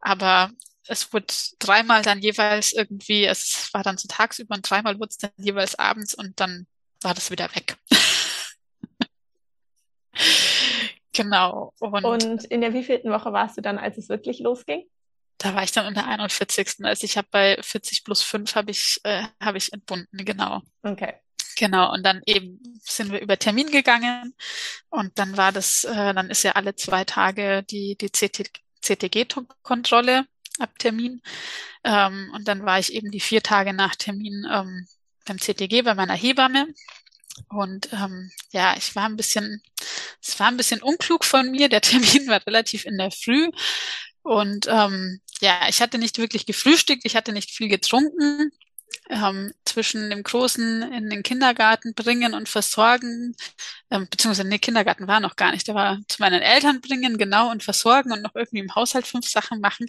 [0.00, 0.50] Aber
[0.86, 1.26] es wurde
[1.58, 5.74] dreimal dann jeweils irgendwie, es war dann so tagsüber und dreimal wurde es dann jeweils
[5.78, 6.66] abends und dann
[7.02, 7.76] war das wieder weg.
[11.12, 11.72] genau.
[11.78, 14.84] Und, und in der wievielten Woche warst du dann, als es wirklich losging?
[15.38, 16.84] Da war ich dann in der 41.
[16.84, 20.62] Also ich habe bei 40 plus 5 habe ich, äh, habe ich entbunden, genau.
[20.82, 21.14] Okay.
[21.58, 24.32] Genau, und dann eben sind wir über Termin gegangen
[24.90, 28.12] und dann war das, äh, dann ist ja alle zwei Tage die, die
[28.80, 30.26] CTG-Kontrolle
[30.60, 31.20] ab Termin.
[31.82, 34.86] Ähm, und dann war ich eben die vier Tage nach Termin ähm,
[35.26, 36.68] beim CTG bei meiner Hebamme.
[37.48, 39.60] Und ähm, ja, ich war ein bisschen,
[40.22, 41.68] es war ein bisschen unklug von mir.
[41.68, 43.50] Der Termin war relativ in der Früh.
[44.22, 48.52] Und ähm, ja, ich hatte nicht wirklich gefrühstückt, ich hatte nicht viel getrunken
[49.10, 53.34] ähm, zwischen dem Großen in den Kindergarten bringen und versorgen,
[53.90, 57.50] ähm, beziehungsweise nee, Kindergarten war noch gar nicht, der war zu meinen Eltern bringen, genau,
[57.50, 59.86] und versorgen und noch irgendwie im Haushalt fünf Sachen machen,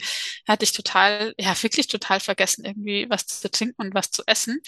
[0.47, 4.61] hatte ich total, ja, wirklich total vergessen, irgendwie was zu trinken und was zu essen.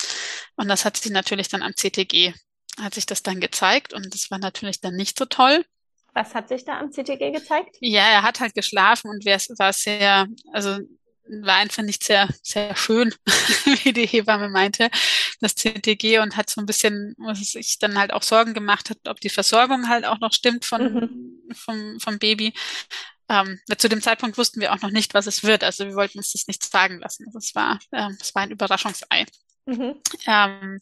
[0.56, 2.34] Und das hat sich natürlich dann am CTG,
[2.80, 5.64] hat sich das dann gezeigt und das war natürlich dann nicht so toll.
[6.14, 7.78] Was hat sich da am CTG gezeigt?
[7.80, 10.80] Ja, er hat halt geschlafen und war sehr, also
[11.42, 13.14] war einfach nicht sehr, sehr schön,
[13.84, 14.90] wie die Hebamme meinte,
[15.40, 18.98] das CTG und hat so ein bisschen, was sich dann halt auch Sorgen gemacht hat,
[19.08, 21.54] ob die Versorgung halt auch noch stimmt von, mhm.
[21.54, 22.54] vom, vom Baby.
[23.30, 25.64] Ähm, zu dem Zeitpunkt wussten wir auch noch nicht, was es wird.
[25.64, 27.28] Also wir wollten uns das nicht sagen lassen.
[27.34, 29.26] Das war, ähm, das war ein Überraschungsei.
[29.66, 29.96] Mhm.
[30.28, 30.82] Ähm,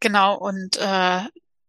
[0.00, 1.22] genau, und äh,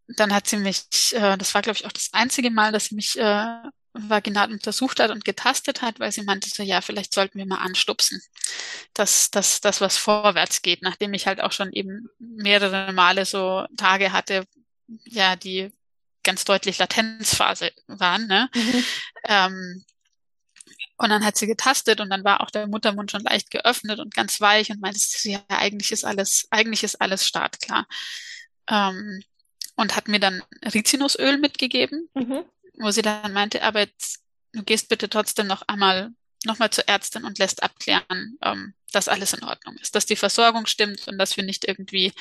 [0.07, 2.95] dann hat sie mich, äh, das war glaube ich auch das einzige Mal, dass sie
[2.95, 3.55] mich äh,
[3.93, 7.59] vaginal untersucht hat und getastet hat, weil sie meinte so, ja, vielleicht sollten wir mal
[7.59, 8.21] anstupsen,
[8.93, 13.65] dass, dass dass was vorwärts geht, nachdem ich halt auch schon eben mehrere Male so
[13.77, 14.45] Tage hatte,
[15.05, 15.71] ja, die
[16.23, 18.27] ganz deutlich Latenzphase waren.
[18.27, 18.49] Ne?
[18.55, 18.85] Mhm.
[19.25, 19.85] Ähm,
[20.97, 24.13] und dann hat sie getastet und dann war auch der Muttermund schon leicht geöffnet und
[24.13, 27.87] ganz weich und meinte, ja, eigentlich ist alles, eigentlich ist alles startklar.
[28.69, 29.23] Ähm,
[29.75, 32.09] und hat mir dann Rizinusöl mitgegeben.
[32.13, 32.45] Mhm
[32.79, 34.21] wo sie dann meinte, aber jetzt,
[34.53, 36.11] du gehst bitte trotzdem noch einmal
[36.45, 40.65] nochmal zur Ärztin und lässt abklären, ähm, dass alles in Ordnung ist, dass die Versorgung
[40.65, 42.13] stimmt und dass wir nicht irgendwie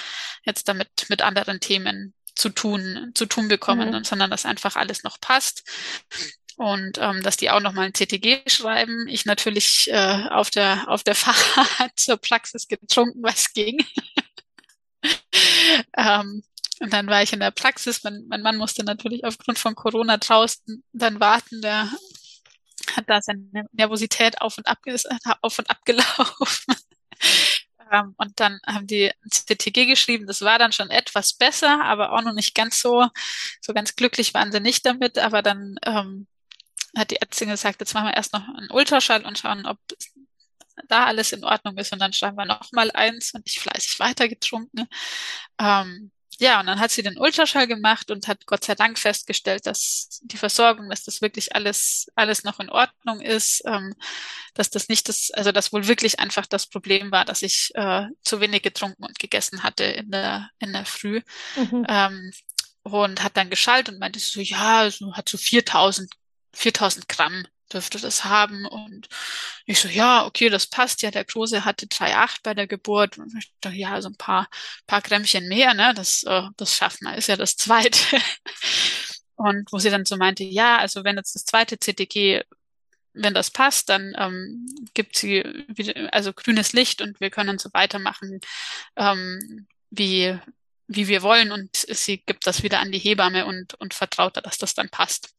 [0.45, 4.05] jetzt damit mit anderen Themen zu tun, zu tun bekommen, mhm.
[4.05, 5.69] sondern dass einfach alles noch passt.
[6.57, 9.09] Und ähm, dass die auch nochmal ein CTG schreiben.
[9.09, 13.85] Ich natürlich äh, auf der auf der Fahrt zur Praxis getrunken, was ging.
[15.97, 16.43] ähm,
[16.81, 18.03] und dann war ich in der Praxis.
[18.03, 21.61] Mein, mein Mann musste natürlich aufgrund von Corona draußen dann warten.
[21.63, 21.91] Der
[22.97, 24.79] hat da seine Nervosität auf und ab,
[25.43, 26.75] auf und ab gelaufen.
[27.93, 30.27] Ähm, und dann haben die CTG geschrieben.
[30.27, 33.07] Das war dann schon etwas besser, aber auch noch nicht ganz so,
[33.61, 35.19] so ganz glücklich waren sie nicht damit.
[35.19, 36.27] Aber dann ähm,
[36.97, 39.79] hat die Ärztin gesagt, jetzt machen wir erst noch einen Ultraschall und schauen, ob
[40.89, 41.93] da alles in Ordnung ist.
[41.93, 44.89] Und dann schreiben wir noch mal eins und ich fleißig weitergetrunken.
[45.61, 49.67] Ähm, ja, und dann hat sie den Ultraschall gemacht und hat Gott sei Dank festgestellt,
[49.67, 53.95] dass die Versorgung, dass das wirklich alles, alles noch in Ordnung ist, ähm,
[54.55, 58.07] dass das nicht das, also das wohl wirklich einfach das Problem war, dass ich äh,
[58.23, 61.21] zu wenig getrunken und gegessen hatte in der, in der Früh.
[61.57, 61.87] Mhm.
[61.89, 62.33] Ähm,
[62.83, 66.11] und hat dann geschallt und meinte so, ja, so hat so 4000,
[66.53, 68.67] 4000 Gramm dürfte das haben.
[68.67, 69.09] Und
[69.67, 71.11] ich so, ja, okay, das passt ja.
[71.11, 73.19] Der Große hatte 3,8 bei der Geburt.
[73.19, 74.49] Und ich dachte, ja, so ein paar,
[74.87, 75.93] paar Grämmchen mehr, ne?
[75.95, 77.99] Das, äh, das schafft man, ist ja das zweite.
[79.37, 82.43] und wo sie dann so meinte, ja, also wenn jetzt das zweite CTG
[83.15, 87.69] wenn das passt, dann ähm, gibt sie wieder, also grünes Licht und wir können so
[87.73, 88.41] weitermachen,
[88.97, 90.39] ähm, wie,
[90.87, 91.53] wie wir wollen.
[91.53, 95.35] Und sie gibt das wieder an die Hebamme und, und vertraut, dass das dann passt.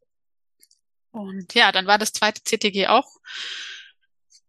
[1.14, 3.08] Und ja, dann war das zweite CTG auch,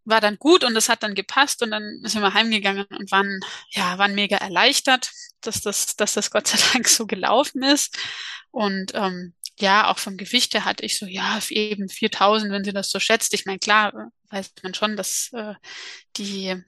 [0.05, 3.41] war dann gut und es hat dann gepasst und dann sind wir heimgegangen und waren,
[3.71, 5.11] ja, waren mega erleichtert,
[5.43, 7.99] dass das, dass das Gott sei Dank so gelaufen ist.
[8.51, 12.73] Und ähm, ja, auch vom Gewicht her hatte ich so, ja, eben 4000, wenn sie
[12.73, 13.35] das so schätzt.
[13.35, 15.55] Ich meine, klar, weiß man schon, dass äh,
[16.17, 16.65] die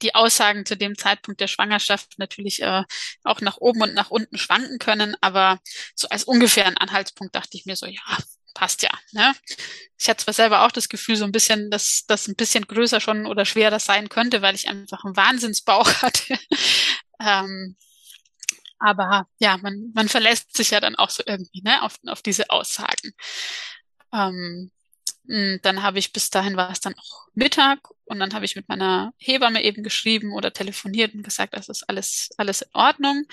[0.00, 2.84] die Aussagen zu dem Zeitpunkt der Schwangerschaft natürlich äh,
[3.22, 5.60] auch nach oben und nach unten schwanken können, aber
[5.94, 8.18] so als ungefähren Anhaltspunkt dachte ich mir so, ja,
[8.54, 8.90] passt ja.
[9.12, 9.34] Ne?
[9.98, 13.00] Ich hatte zwar selber auch das Gefühl, so ein bisschen, dass das ein bisschen größer
[13.00, 16.38] schon oder schwerer sein könnte, weil ich einfach einen Wahnsinnsbauch hatte.
[17.20, 17.76] ähm,
[18.78, 22.50] aber ja, man, man verlässt sich ja dann auch so irgendwie ne, auf, auf diese
[22.50, 23.12] Aussagen.
[24.12, 24.70] Ähm, hm,
[25.26, 28.68] dann habe ich bis dahin war es dann auch Mittag und dann habe ich mit
[28.68, 33.24] meiner Hebamme eben geschrieben oder telefoniert und gesagt, das ist alles alles in Ordnung.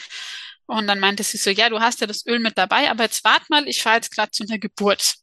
[0.68, 3.26] Und dann meinte sie so, ja, du hast ja das Öl mit dabei, aber jetzt
[3.26, 5.16] wart mal, ich fahre jetzt gerade zu einer Geburt.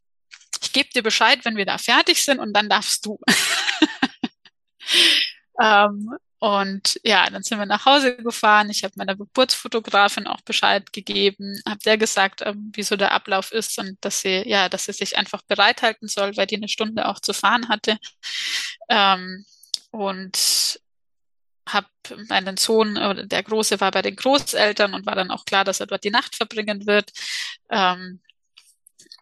[0.63, 3.19] Ich gebe dir Bescheid, wenn wir da fertig sind und dann darfst du.
[5.61, 6.11] ähm,
[6.41, 8.71] und ja, dann sind wir nach Hause gefahren.
[8.71, 13.79] Ich habe meiner Geburtsfotografin auch Bescheid gegeben, habe der gesagt, ähm, wieso der Ablauf ist
[13.79, 17.21] und dass sie, ja, dass sie sich einfach bereithalten soll, weil die eine Stunde auch
[17.21, 17.99] zu fahren hatte.
[18.89, 19.45] Ähm,
[19.91, 20.81] und
[21.69, 21.89] habe
[22.29, 25.81] meinen Sohn, oder der Große war bei den Großeltern und war dann auch klar, dass
[25.81, 27.11] er dort die Nacht verbringen wird.
[27.71, 28.21] Ähm,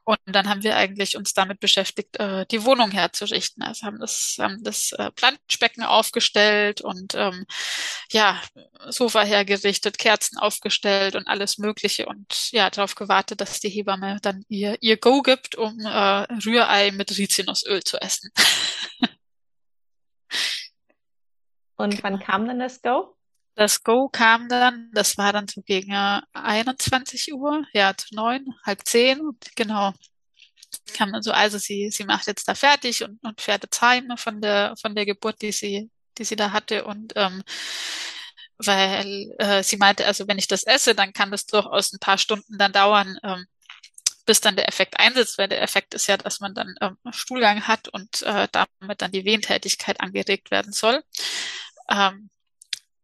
[0.07, 3.65] und dann haben wir eigentlich uns damit beschäftigt, äh, die Wohnung herzurichten.
[3.65, 7.45] Also haben das, haben das äh, Planschbecken aufgestellt und ähm,
[8.13, 8.41] ja,
[8.89, 14.45] Sofa hergerichtet, Kerzen aufgestellt und alles Mögliche und ja, darauf gewartet, dass die Hebamme dann
[14.49, 18.31] ihr, ihr Go gibt, um äh, Rührei mit Rizinusöl zu essen.
[21.79, 23.16] Und wann kam denn das Go?
[23.57, 25.93] Das Go kam dann, das war dann so gegen
[26.35, 29.19] 21 Uhr, ja, zu neun, halb zehn,
[29.57, 29.95] genau.
[30.93, 34.13] Kam dann so, also sie, sie macht jetzt da fertig und, und fährt jetzt heim
[34.19, 37.43] von der, von der Geburt, die sie, die sie da hatte und, ähm,
[38.59, 42.19] weil äh, sie meinte, also wenn ich das esse, dann kann das durchaus ein paar
[42.19, 43.47] Stunden dann dauern, ähm,
[44.27, 47.67] bis dann der Effekt einsetzt, weil der Effekt ist ja, dass man dann ähm, Stuhlgang
[47.69, 51.03] hat und äh, damit dann die Wehentätigkeit angeregt werden soll.
[51.89, 52.31] Ähm,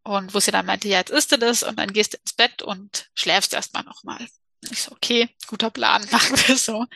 [0.05, 2.33] und wo sie dann meinte, ja, jetzt isst du das und dann gehst du ins
[2.33, 4.27] Bett und schläfst erstmal nochmal.
[4.71, 6.87] Ich so, okay, guter Plan, machen wir so.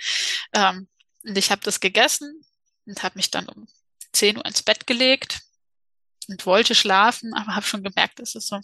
[0.52, 0.88] Ähm,
[1.24, 2.42] und ich habe das gegessen
[2.86, 3.66] und habe mich dann um
[4.12, 5.40] 10 Uhr ins Bett gelegt
[6.28, 8.60] und wollte schlafen, aber habe schon gemerkt, es so,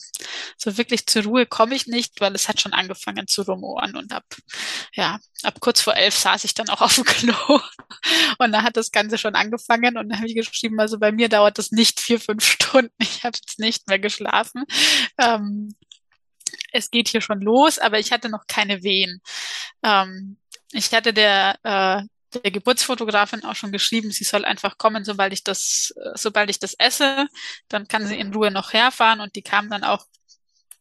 [0.57, 4.13] so wirklich zur Ruhe komme ich nicht, weil es hat schon angefangen zu rumoren und
[4.13, 4.25] ab,
[4.95, 7.61] ja, ab kurz vor elf saß ich dann auch auf dem Klo
[8.39, 11.29] und da hat das Ganze schon angefangen und dann habe ich geschrieben, also bei mir
[11.29, 14.65] dauert das nicht vier, fünf Stunden, ich habe jetzt nicht mehr geschlafen.
[15.19, 15.75] Ähm,
[16.73, 19.21] es geht hier schon los, aber ich hatte noch keine Wehen.
[19.83, 20.39] Ähm,
[20.73, 22.03] ich hatte der äh,
[22.35, 26.59] der Geburtsfotografin auch schon geschrieben, sie soll einfach kommen, sobald ich das, äh, sobald ich
[26.59, 27.26] das esse,
[27.68, 30.07] dann kann sie in Ruhe noch herfahren und die kam dann auch,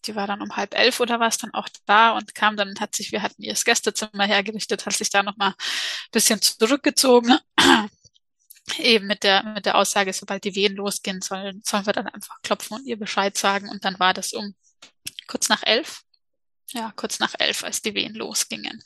[0.06, 2.95] die war dann um halb elf oder was dann auch da und kam dann hat
[2.95, 5.56] sich, wir hatten ihr das Gästezimmer hergerichtet, hat sich da noch mal ein
[6.12, 7.38] bisschen zurückgezogen.
[8.78, 12.41] Eben mit der, mit der Aussage, sobald die Wehen losgehen sollen, sollen wir dann einfach
[12.41, 13.70] klopfen und ihr Bescheid sagen.
[13.70, 14.56] Und dann war das um
[15.28, 16.02] kurz nach elf.
[16.74, 18.82] Ja, kurz nach elf, als die Wehen losgingen.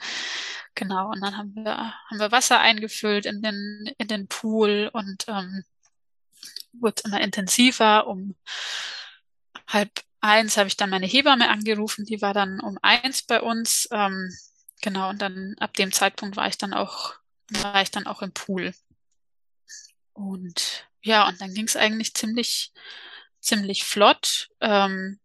[0.76, 5.26] Genau, und dann haben wir, haben wir Wasser eingefüllt in den, in den Pool und
[5.28, 5.64] ähm,
[6.74, 8.08] wurde immer intensiver.
[8.08, 8.36] Um
[9.68, 13.88] halb eins habe ich dann meine Hebamme angerufen, die war dann um eins bei uns.
[13.92, 14.30] Ähm,
[14.82, 17.14] genau, und dann ab dem Zeitpunkt war ich dann auch,
[17.50, 18.74] war ich dann auch im Pool.
[20.14, 22.74] Und ja, und dann ging es eigentlich ziemlich,
[23.40, 24.50] ziemlich flott.
[24.60, 25.20] Ähm,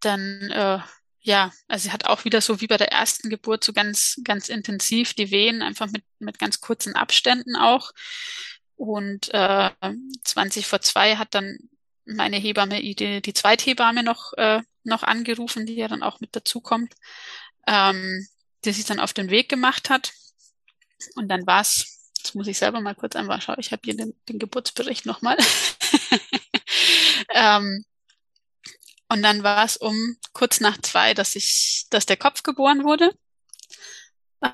[0.00, 0.80] dann äh,
[1.22, 4.48] ja, also sie hat auch wieder so wie bei der ersten Geburt so ganz, ganz
[4.48, 7.92] intensiv die Wehen, einfach mit, mit ganz kurzen Abständen auch.
[8.76, 9.70] Und äh,
[10.24, 11.58] 20 vor zwei hat dann
[12.06, 16.94] meine Hebamme, die, die Zweithebamme noch, äh, noch angerufen, die ja dann auch mit dazukommt,
[17.66, 18.26] ähm,
[18.64, 20.12] die sich dann auf den Weg gemacht hat.
[21.16, 24.14] Und dann war's, jetzt muss ich selber mal kurz einmal schauen, ich habe hier den,
[24.28, 25.36] den Geburtsbericht nochmal.
[27.34, 27.84] ähm,
[29.10, 33.12] und dann war es um kurz nach zwei, dass ich, dass der Kopf geboren wurde.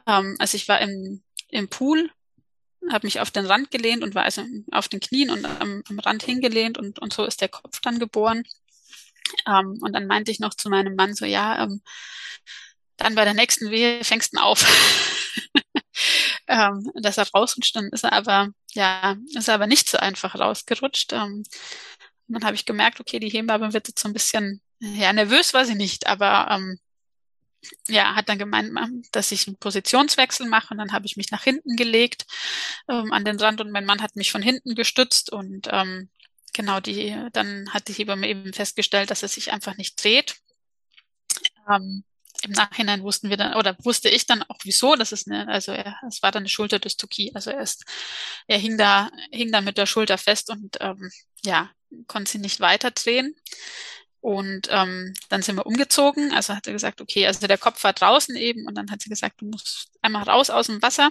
[0.06, 2.10] Ähm, also ich war im, im Pool,
[2.90, 4.42] habe mich auf den Rand gelehnt und war also
[4.72, 7.98] auf den Knien und am, am Rand hingelehnt und, und so ist der Kopf dann
[7.98, 8.44] geboren.
[9.46, 11.82] Ähm, und dann meinte ich noch zu meinem Mann so, ja, ähm,
[12.96, 14.64] dann bei der nächsten Wehe fängst du auf.
[16.48, 20.34] ähm, dass er rausrutscht, dann ist er aber, ja, ist er aber nicht so einfach
[20.34, 21.12] rausgerutscht.
[21.12, 21.44] Ähm,
[22.28, 25.54] und dann habe ich gemerkt, okay, die Hebamme wird jetzt so ein bisschen, ja, nervös
[25.54, 26.78] war sie nicht, aber ähm,
[27.88, 28.72] ja, hat dann gemeint,
[29.12, 32.26] dass ich einen Positionswechsel mache und dann habe ich mich nach hinten gelegt
[32.88, 36.10] ähm, an den Rand und mein Mann hat mich von hinten gestützt und ähm,
[36.52, 40.36] genau die, dann hat die Hebamme eben festgestellt, dass er sich einfach nicht dreht.
[41.70, 42.04] Ähm,
[42.42, 45.72] Im Nachhinein wussten wir dann, oder wusste ich dann auch wieso, das ist eine, also
[45.72, 47.84] er, es war dann eine Schulterdystokie, also er ist,
[48.46, 51.10] er hing da, hing da mit der Schulter fest und ähm,
[51.44, 51.70] ja,
[52.06, 53.34] konnte sie nicht weiterdrehen.
[54.20, 56.32] Und ähm, dann sind wir umgezogen.
[56.32, 59.08] Also hat er gesagt, okay, also der Kopf war draußen eben und dann hat sie
[59.08, 61.10] gesagt, du musst einmal raus aus dem Wasser.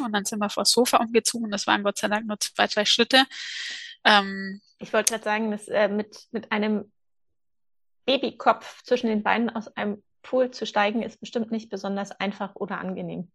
[0.00, 1.50] Und dann sind wir vor das Sofa umgezogen.
[1.50, 3.24] Das waren Gott sei Dank nur zwei, drei Schritte.
[4.04, 6.92] Ähm, ich wollte gerade sagen, dass äh, mit, mit einem
[8.04, 12.78] Babykopf zwischen den Beinen aus einem Pool zu steigen, ist bestimmt nicht besonders einfach oder
[12.78, 13.30] angenehm.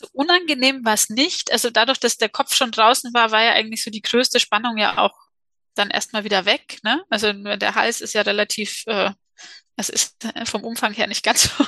[0.00, 1.52] Also unangenehm war es nicht.
[1.52, 4.76] Also dadurch, dass der Kopf schon draußen war, war ja eigentlich so die größte Spannung
[4.76, 5.25] ja auch
[5.78, 6.78] dann erstmal wieder weg.
[6.82, 7.02] Ne?
[7.10, 9.10] Also der Hals ist ja relativ äh,
[9.76, 11.64] es ist äh, vom Umfang her nicht ganz so,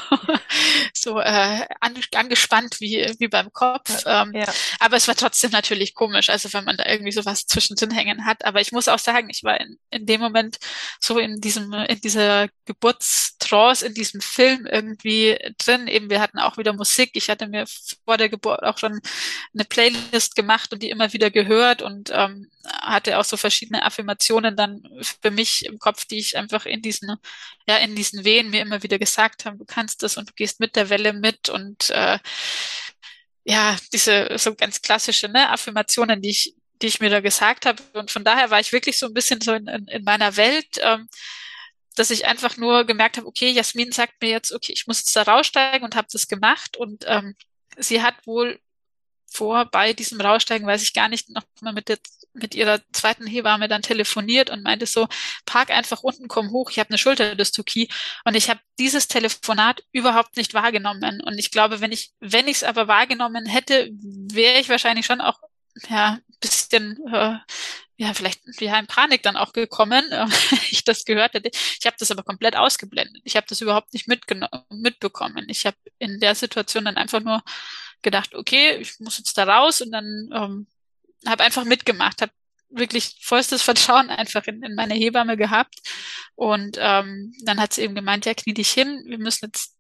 [0.95, 4.03] so äh, angespannt wie, wie beim Kopf.
[4.07, 4.47] Ähm, ja.
[4.81, 8.25] Aber es war trotzdem natürlich komisch, also wenn man da irgendwie so was zwischendrin hängen
[8.25, 8.45] hat.
[8.45, 10.59] Aber ich muss auch sagen, ich war in, in dem Moment
[11.01, 15.87] so in diesem, in dieser Geburtstrance, in diesem Film irgendwie drin.
[15.89, 17.11] Eben, wir hatten auch wieder Musik.
[17.15, 17.65] Ich hatte mir
[18.05, 19.01] vor der Geburt auch schon
[19.55, 24.57] eine Playlist gemacht und die immer wieder gehört und ähm, hatte auch so verschiedene Affirmationen
[24.57, 24.83] dann
[25.23, 27.17] für mich im Kopf, die ich einfach in diesen,
[27.67, 30.61] ja, in diesen Wehen mir immer wieder gesagt haben, du kannst das und du gehst
[30.61, 32.19] mit der Welle mit und äh,
[33.45, 37.83] ja, diese so ganz klassische ne, Affirmationen, die ich, die ich mir da gesagt habe.
[37.95, 40.69] Und von daher war ich wirklich so ein bisschen so in, in, in meiner Welt,
[40.81, 41.09] ähm,
[41.97, 45.17] dass ich einfach nur gemerkt habe, okay, Jasmin sagt mir jetzt, okay, ich muss jetzt
[45.17, 46.77] da raussteigen und habe das gemacht.
[46.77, 47.37] Und ähm,
[47.79, 48.61] sie hat wohl
[49.31, 51.99] vor bei diesem Raussteigen, weiß ich gar nicht, noch mal mit, der,
[52.41, 55.09] mit ihrer zweiten Hebamme dann telefoniert und meinte so,
[55.47, 57.89] park einfach unten, komm hoch, ich habe eine Schulterdystokie.
[58.25, 61.21] Und ich habe dieses Telefonat überhaupt nicht wahrgenommen.
[61.23, 65.21] Und ich glaube, wenn ich, wenn ich es aber wahrgenommen hätte, wäre ich wahrscheinlich schon
[65.21, 65.41] auch
[65.89, 67.39] ja, bisschen äh,
[67.99, 70.27] ja, vielleicht ja in Panik dann auch gekommen, äh,
[70.71, 71.51] ich das gehört hätte.
[71.53, 73.23] Ich habe das aber komplett ausgeblendet.
[73.25, 75.47] Ich habe das überhaupt nicht mitbekommen.
[75.49, 77.43] Ich habe in der Situation dann einfach nur
[78.03, 80.67] gedacht, okay, ich muss jetzt da raus und dann ähm,
[81.27, 82.33] habe einfach mitgemacht, habe
[82.71, 85.75] wirklich vollstes Vertrauen einfach in, in meine Hebamme gehabt.
[86.35, 89.75] Und ähm, dann hat sie eben gemeint, ja, knie dich hin, wir müssen jetzt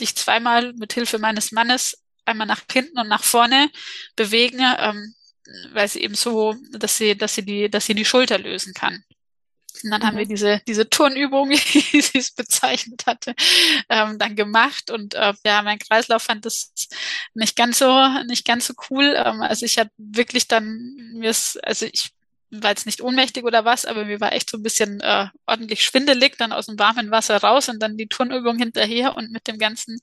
[0.00, 3.70] dich zweimal mit Hilfe meines Mannes einmal nach hinten und nach vorne
[4.14, 5.14] bewegen, ähm,
[5.72, 9.02] weil sie eben so, dass sie, dass sie die, dass sie die Schulter lösen kann.
[9.84, 10.06] Und dann mhm.
[10.06, 10.30] haben wir mhm.
[10.30, 13.34] diese, diese Turnübung, wie sie es bezeichnet hatte,
[13.88, 14.90] ähm, dann gemacht.
[14.90, 16.72] Und äh, ja, mein Kreislauf fand das
[17.34, 19.14] nicht ganz so, nicht ganz so cool.
[19.16, 22.10] Ähm, also ich habe wirklich dann mir also ich
[22.50, 25.84] war jetzt nicht ohnmächtig oder was, aber mir war echt so ein bisschen äh, ordentlich
[25.84, 29.58] schwindelig, dann aus dem warmen Wasser raus und dann die Turnübung hinterher und mit dem
[29.58, 30.00] ganzen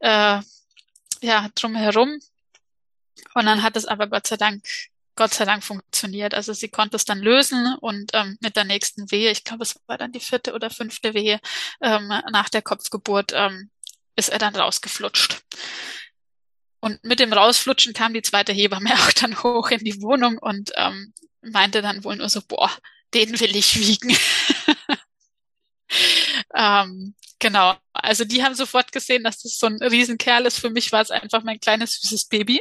[0.00, 0.40] äh,
[1.22, 2.18] ja drumherum.
[3.34, 4.64] Und dann hat es aber Gott sei Dank
[5.18, 6.32] Gott sei Dank funktioniert.
[6.32, 9.74] Also sie konnte es dann lösen und ähm, mit der nächsten Wehe, ich glaube, es
[9.88, 11.40] war dann die vierte oder fünfte Wehe
[11.80, 13.68] ähm, nach der Kopfgeburt, ähm,
[14.14, 15.42] ist er dann rausgeflutscht.
[16.78, 20.70] Und mit dem Rausflutschen kam die zweite Hebamme auch dann hoch in die Wohnung und
[20.76, 21.12] ähm,
[21.42, 22.70] meinte dann wohl nur so, boah,
[23.12, 24.16] den will ich wiegen.
[26.54, 27.76] ähm, genau.
[27.92, 30.60] Also die haben sofort gesehen, dass das so ein Riesenkerl ist.
[30.60, 32.60] Für mich war es einfach mein kleines süßes Baby.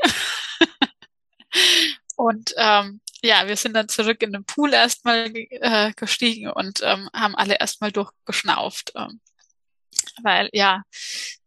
[2.18, 7.10] Und ähm, ja, wir sind dann zurück in den Pool erstmal äh, gestiegen und ähm,
[7.14, 8.92] haben alle erstmal durchgeschnauft.
[8.96, 9.22] Ähm,
[10.24, 10.82] weil ja,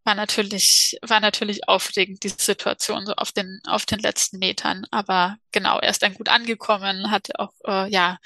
[0.05, 4.87] war natürlich, war natürlich aufregend, diese Situation so auf den, auf den letzten Metern.
[4.93, 8.19] Aber genau, er ist dann gut angekommen, hatte auch, äh, ja,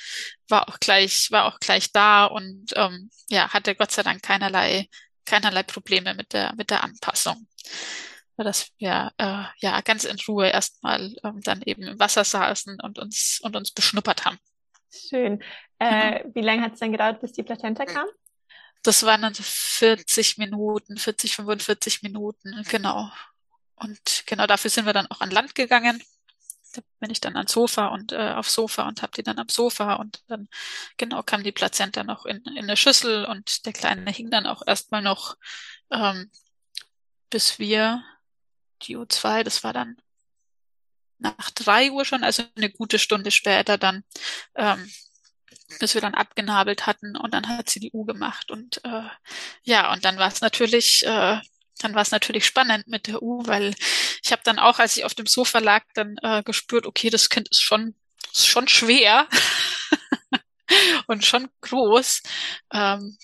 [0.49, 4.89] war auch gleich, war auch gleich da und ähm, ja, hatte Gott sei Dank keinerlei,
[5.25, 7.47] keinerlei Probleme mit der, mit der Anpassung.
[8.37, 12.99] Dass wir äh, ja ganz in Ruhe erstmal ähm, dann eben im Wasser saßen und
[12.99, 14.39] uns und uns beschnuppert haben.
[14.93, 15.43] Schön.
[15.79, 16.35] Äh, genau.
[16.35, 18.07] Wie lange hat es denn gedauert, bis die Plazenta kam?
[18.83, 23.11] Das waren dann so 40 Minuten, 40, 45 Minuten, genau.
[23.77, 26.03] Und genau dafür sind wir dann auch an Land gegangen.
[26.75, 29.49] Da bin ich dann ans Sofa und äh, aufs Sofa und habe die dann am
[29.49, 30.49] Sofa und dann
[30.97, 34.63] genau kam die Plazenta noch in, in eine Schüssel und der Kleine hing dann auch
[34.67, 35.37] erstmal noch,
[35.91, 36.31] ähm,
[37.31, 38.05] bis wir
[38.87, 39.97] die U2, das war dann
[41.19, 44.05] nach drei Uhr schon, also eine gute Stunde später dann
[44.57, 44.91] ähm,
[45.81, 49.09] bis wir dann abgenabelt hatten und dann hat sie die U gemacht und äh,
[49.63, 51.41] ja und dann war es natürlich äh,
[51.79, 53.75] dann war es natürlich spannend mit der U, weil
[54.23, 57.29] ich habe dann auch, als ich auf dem Sofa lag, dann äh, gespürt, okay, das
[57.29, 57.95] Kind ist schon
[58.33, 59.29] ist schon schwer
[61.07, 62.23] und schon groß
[62.73, 63.19] ähm,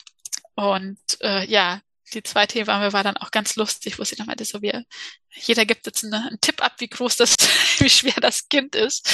[0.55, 1.81] und äh, ja
[2.11, 4.85] die zweite Hebamme war dann auch ganz lustig, wo sie dann meinte, so wir,
[5.31, 7.37] jeder gibt jetzt eine, einen Tipp ab, wie groß das,
[7.79, 9.09] wie schwer das Kind ist.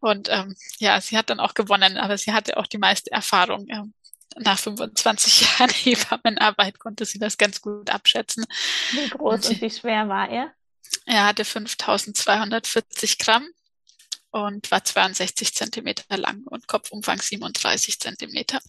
[0.00, 3.66] Und ähm, ja, sie hat dann auch gewonnen, aber sie hatte auch die meiste Erfahrung.
[3.68, 3.94] Ähm,
[4.36, 8.46] nach 25 Jahren Hebammenarbeit konnte sie das ganz gut abschätzen.
[8.92, 10.52] Wie groß und, und wie schwer war er?
[11.06, 13.48] Er hatte 5240 Gramm
[14.30, 18.60] und war 62 Zentimeter lang und Kopfumfang 37 Zentimeter.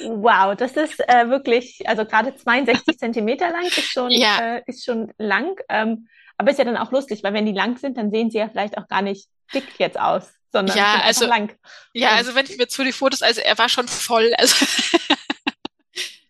[0.00, 4.56] Wow, das ist äh, wirklich, also gerade 62 Zentimeter lang ist schon, ja.
[4.56, 5.56] äh, ist schon lang.
[5.68, 8.38] Ähm, aber ist ja dann auch lustig, weil wenn die lang sind, dann sehen sie
[8.38, 11.56] ja vielleicht auch gar nicht dick jetzt aus, sondern ja, also, lang.
[11.92, 14.64] Ja, also wenn ich mir zu die Fotos, also er war schon voll, also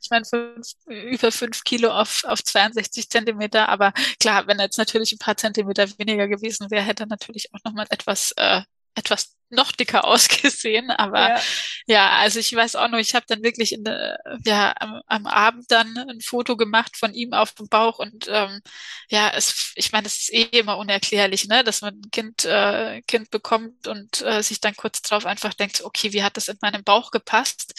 [0.09, 3.69] ich meine, fünf, über fünf Kilo auf, auf 62 Zentimeter.
[3.69, 7.53] Aber klar, wenn er jetzt natürlich ein paar Zentimeter weniger gewesen wäre, hätte er natürlich
[7.55, 8.63] auch nochmal etwas, äh,
[8.99, 10.91] etwas noch dicker ausgesehen.
[10.91, 11.41] Aber ja,
[11.87, 15.27] ja also ich weiß auch noch, ich habe dann wirklich in der, ja, am, am
[15.27, 18.61] Abend dann ein Foto gemacht von ihm auf dem Bauch und ähm,
[19.09, 23.03] ja, es, ich meine, es ist eh immer unerklärlich, ne, dass man ein Kind, äh,
[23.03, 26.59] Kind bekommt und äh, sich dann kurz drauf einfach denkt, okay, wie hat das in
[26.61, 27.75] meinem Bauch gepasst?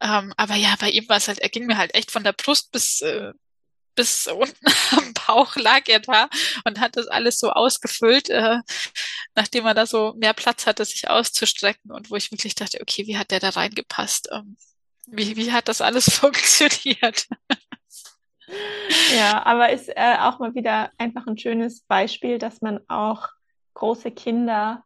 [0.00, 2.32] Ähm, aber ja, bei ihm war es halt, er ging mir halt echt von der
[2.32, 3.32] Brust bis äh,
[3.96, 6.28] bis unten am Bauch lag er da
[6.64, 8.58] und hat das alles so ausgefüllt, äh,
[9.36, 13.06] nachdem er da so mehr Platz hatte, sich auszustrecken und wo ich wirklich dachte, okay,
[13.06, 14.30] wie hat der da reingepasst?
[14.32, 14.56] Ähm,
[15.06, 17.28] wie, wie hat das alles funktioniert?
[19.14, 23.28] Ja, aber ist äh, auch mal wieder einfach ein schönes Beispiel, dass man auch
[23.74, 24.82] große Kinder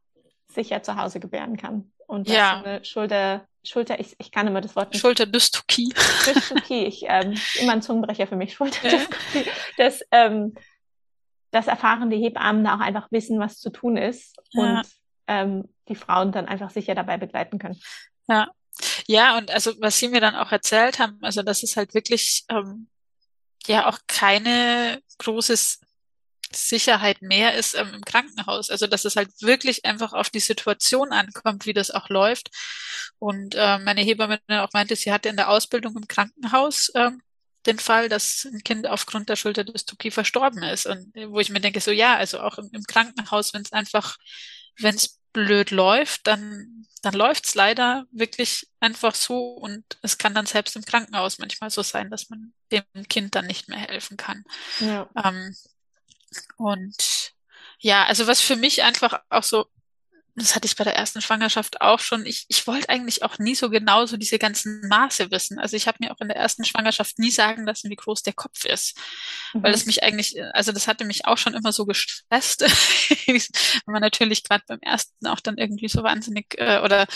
[0.49, 2.61] sicher zu Hause gebären kann und ja.
[2.63, 5.03] eine Schulter Schulter, ich, ich kann immer das Wort nicht.
[5.03, 5.93] Schulterdystokie.
[6.27, 9.17] Dystokie, ich, ähm, immer ein Zungenbrecher für mich, Schulterdystokie.
[9.35, 9.53] Ja.
[9.77, 10.55] Dass, ähm,
[11.51, 14.63] dass erfahrene Hebammen da auch einfach wissen, was zu tun ist ja.
[14.63, 14.89] und
[15.27, 17.81] ähm, die Frauen dann einfach sicher dabei begleiten können.
[18.29, 18.49] Ja.
[19.07, 22.45] Ja, und also was Sie mir dann auch erzählt haben, also das ist halt wirklich
[22.49, 22.89] ähm,
[23.67, 25.81] ja auch keine großes
[26.53, 28.71] Sicherheit mehr ist ähm, im Krankenhaus.
[28.71, 32.51] Also dass es halt wirklich einfach auf die Situation ankommt, wie das auch läuft.
[33.19, 37.11] Und äh, meine Hebamme auch meinte, sie hatte in der Ausbildung im Krankenhaus äh,
[37.67, 40.87] den Fall, dass ein Kind aufgrund der Schulterdystokie verstorben ist.
[40.87, 44.17] Und wo ich mir denke, so ja, also auch im, im Krankenhaus, wenn es einfach,
[44.79, 50.47] wenn es blöd läuft, dann, dann läuft's leider wirklich einfach so und es kann dann
[50.47, 54.45] selbst im Krankenhaus manchmal so sein, dass man dem Kind dann nicht mehr helfen kann.
[54.81, 55.09] Ja.
[55.23, 55.55] Ähm,
[56.57, 57.33] und
[57.79, 59.67] ja, also was für mich einfach auch so,
[60.35, 63.55] das hatte ich bei der ersten Schwangerschaft auch schon, ich, ich wollte eigentlich auch nie
[63.55, 65.59] so genau so diese ganzen Maße wissen.
[65.59, 68.33] Also ich habe mir auch in der ersten Schwangerschaft nie sagen lassen, wie groß der
[68.33, 68.97] Kopf ist.
[69.53, 69.63] Mhm.
[69.63, 72.63] Weil das mich eigentlich, also das hatte mich auch schon immer so gestresst,
[73.27, 77.07] wenn man natürlich gerade beim ersten auch dann irgendwie so wahnsinnig äh, oder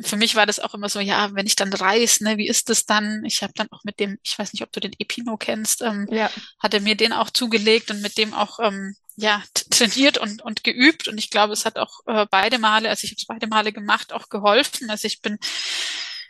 [0.00, 2.68] für mich war das auch immer so, ja, wenn ich dann reis, ne, wie ist
[2.68, 3.24] das dann?
[3.24, 6.08] Ich habe dann auch mit dem, ich weiß nicht, ob du den Epino kennst, ähm,
[6.10, 6.30] ja.
[6.58, 10.64] hat er mir den auch zugelegt und mit dem auch ähm, ja trainiert und und
[10.64, 13.46] geübt und ich glaube, es hat auch äh, beide Male, also ich habe es beide
[13.46, 14.90] Male gemacht, auch geholfen.
[14.90, 15.38] Also ich bin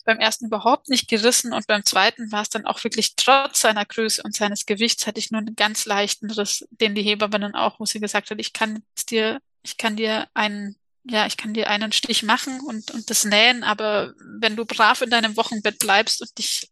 [0.04, 3.86] beim ersten überhaupt nicht gerissen und beim zweiten war es dann auch wirklich trotz seiner
[3.86, 7.54] Größe und seines Gewichts hatte ich nur einen ganz leichten Riss, den die Hebamme dann
[7.54, 10.76] auch, wo sie gesagt hat, ich kann dir, ich kann dir einen
[11.06, 15.02] ja, ich kann dir einen Stich machen und, und das nähen, aber wenn du brav
[15.02, 16.70] in deinem Wochenbett bleibst und dich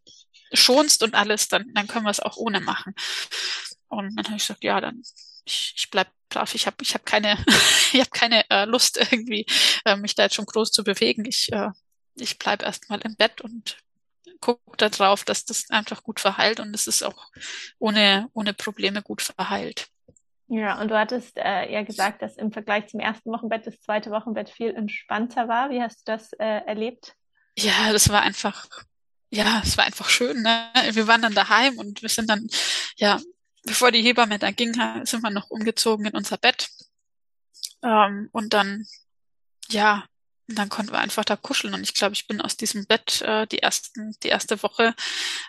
[0.54, 2.94] schonst und alles, dann, dann können wir es auch ohne machen.
[3.88, 5.02] Und dann habe ich gesagt, ja, dann
[5.44, 7.36] ich, ich bleib, brav, ich habe ich hab keine,
[7.92, 9.46] ich hab keine äh, Lust irgendwie,
[9.84, 11.24] äh, mich da jetzt schon groß zu bewegen.
[11.24, 11.70] Ich, äh,
[12.14, 13.76] ich bleib erstmal im Bett und
[14.40, 17.30] gucke darauf, dass das einfach gut verheilt und es ist auch
[17.78, 19.88] ohne, ohne Probleme gut verheilt.
[20.48, 24.10] Ja, und du hattest äh, ja gesagt, dass im Vergleich zum ersten Wochenbett das zweite
[24.10, 25.70] Wochenbett viel entspannter war.
[25.70, 27.14] Wie hast du das äh, erlebt?
[27.56, 28.66] Ja, das war einfach,
[29.30, 30.42] ja, es war einfach schön.
[30.42, 30.70] Ne?
[30.90, 32.48] Wir waren dann daheim und wir sind dann,
[32.96, 33.18] ja,
[33.64, 36.68] bevor die Hebamme da ging, sind wir noch umgezogen in unser Bett.
[37.82, 38.86] Ähm, und dann,
[39.68, 40.04] ja,
[40.48, 41.74] dann konnten wir einfach da kuscheln.
[41.74, 44.94] Und ich glaube, ich bin aus diesem Bett äh, die ersten, die erste Woche,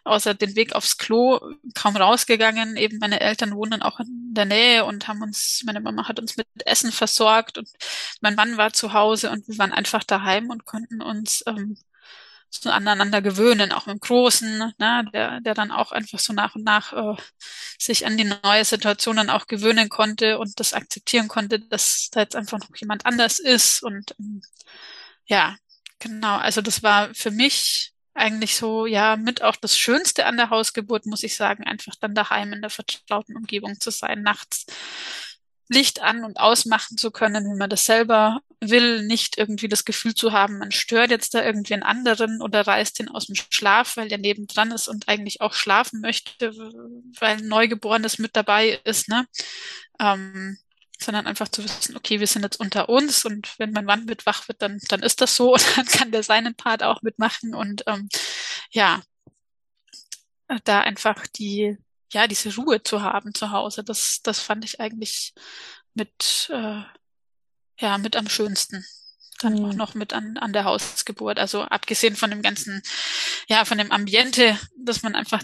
[0.04, 1.40] außer den Weg aufs Klo,
[1.74, 2.78] kaum rausgegangen.
[2.78, 6.38] Eben meine Eltern wohnen auch in der Nähe und haben uns, meine Mama hat uns
[6.38, 7.70] mit Essen versorgt und
[8.22, 11.78] mein Mann war zu Hause und wir waren einfach daheim und konnten uns ähm,
[12.62, 16.56] so aneinander gewöhnen, auch mit dem Großen, ne, der, der dann auch einfach so nach
[16.56, 17.22] und nach äh,
[17.80, 22.22] sich an die neue Situation dann auch gewöhnen konnte und das akzeptieren konnte, dass da
[22.22, 23.84] jetzt einfach noch jemand anders ist.
[23.84, 24.42] Und ähm,
[25.26, 25.56] ja,
[26.00, 30.50] genau, also das war für mich eigentlich so, ja, mit auch das Schönste an der
[30.50, 34.66] Hausgeburt, muss ich sagen, einfach dann daheim in der vertrauten Umgebung zu sein, nachts
[35.74, 40.14] Licht an und ausmachen zu können, wie man das selber will, nicht irgendwie das Gefühl
[40.16, 43.98] zu haben, man stört jetzt da irgendwie einen anderen oder reißt ihn aus dem Schlaf,
[43.98, 46.52] weil der nebendran ist und eigentlich auch schlafen möchte,
[47.20, 49.26] weil ein Neugeborenes mit dabei ist, ne?
[50.00, 50.58] Ähm,
[51.00, 54.26] sondern einfach zu wissen, okay, wir sind jetzt unter uns und wenn mein Mann mit
[54.26, 57.54] wach wird, dann, dann ist das so und dann kann der seinen Part auch mitmachen
[57.54, 58.10] und ähm,
[58.72, 59.02] ja,
[60.64, 61.78] da einfach die,
[62.14, 65.34] ja, diese Ruhe zu haben zu Hause, das, das fand ich eigentlich
[65.94, 66.82] mit, äh,
[67.80, 68.86] ja, mit am schönsten.
[69.40, 69.66] Dann mhm.
[69.66, 71.40] auch noch mit an, an der Hausgeburt.
[71.40, 72.82] Also abgesehen von dem ganzen,
[73.48, 75.42] ja, von dem Ambiente, dass man einfach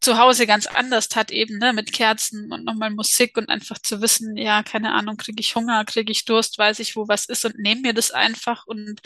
[0.00, 4.00] zu Hause ganz anders hat, eben, ne, mit Kerzen und nochmal Musik und einfach zu
[4.00, 7.44] wissen, ja, keine Ahnung, kriege ich Hunger, kriege ich Durst, weiß ich, wo was ist
[7.44, 9.00] und nehme mir das einfach und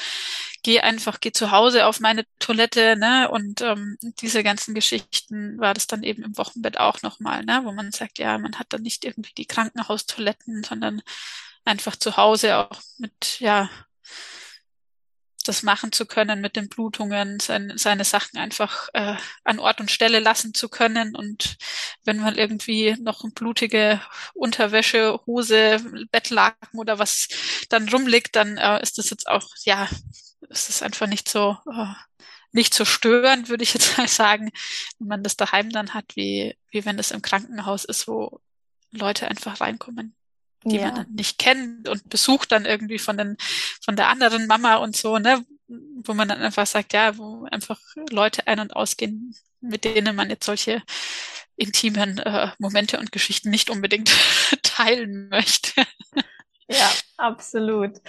[0.62, 5.74] gehe einfach, gehe zu Hause auf meine Toilette, ne, und ähm, diese ganzen Geschichten war
[5.74, 8.82] das dann eben im Wochenbett auch nochmal, ne, wo man sagt, ja, man hat dann
[8.82, 11.02] nicht irgendwie die Krankenhaustoiletten, sondern
[11.64, 13.68] einfach zu Hause auch mit, ja,
[15.44, 19.90] das machen zu können mit den Blutungen, seine, seine Sachen einfach äh, an Ort und
[19.90, 21.14] Stelle lassen zu können.
[21.14, 21.56] Und
[22.04, 24.00] wenn man irgendwie noch blutige
[24.34, 25.78] Unterwäsche, Hose,
[26.10, 27.28] Bettlaken oder was
[27.68, 29.88] dann rumliegt, dann äh, ist das jetzt auch, ja,
[30.48, 31.94] ist das einfach nicht so, äh,
[32.52, 34.50] nicht so störend, würde ich jetzt mal sagen,
[34.98, 38.40] wenn man das daheim dann hat, wie, wie wenn es im Krankenhaus ist, wo
[38.90, 40.16] Leute einfach reinkommen
[40.64, 40.90] die ja.
[40.92, 43.36] man nicht kennt und besucht dann irgendwie von den,
[43.82, 47.80] von der anderen Mama und so, ne, wo man dann einfach sagt, ja, wo einfach
[48.10, 50.82] Leute ein- und ausgehen, mit denen man jetzt solche
[51.56, 54.10] intimen äh, Momente und Geschichten nicht unbedingt
[54.62, 55.82] teilen möchte.
[56.68, 58.00] Ja, absolut.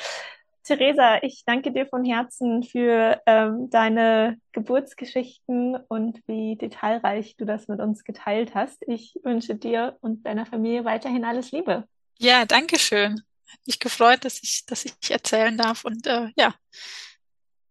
[0.63, 7.67] Theresa, ich danke dir von Herzen für ähm, deine Geburtsgeschichten und wie detailreich du das
[7.67, 8.81] mit uns geteilt hast.
[8.87, 11.87] Ich wünsche dir und deiner Familie weiterhin alles Liebe.
[12.19, 13.21] Ja, danke schön.
[13.47, 15.85] Hat mich gefreut, dass ich, dass ich erzählen darf.
[15.85, 16.53] Und äh, ja,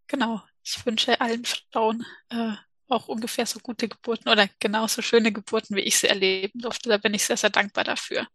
[0.07, 0.43] genau.
[0.63, 2.55] Ich wünsche allen Frauen äh,
[2.89, 6.89] auch ungefähr so gute Geburten oder genauso schöne Geburten, wie ich sie erleben durfte.
[6.89, 8.27] Da bin ich sehr, sehr dankbar dafür.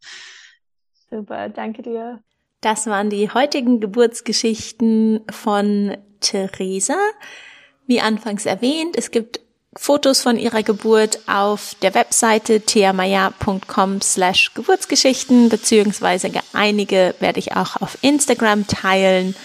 [1.10, 2.24] Super, danke dir.
[2.62, 6.98] Das waren die heutigen Geburtsgeschichten von Theresa.
[7.88, 9.40] Wie anfangs erwähnt, es gibt
[9.76, 17.76] Fotos von ihrer Geburt auf der Webseite theamaya.com slash Geburtsgeschichten, beziehungsweise einige werde ich auch
[17.80, 19.36] auf Instagram teilen.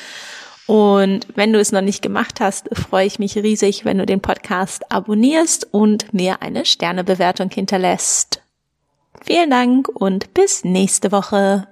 [0.67, 4.23] Und wenn du es noch nicht gemacht hast, freue ich mich riesig, wenn du den
[4.23, 8.41] Podcast abonnierst und mir eine Sternebewertung hinterlässt.
[9.23, 11.69] Vielen Dank und bis nächste Woche.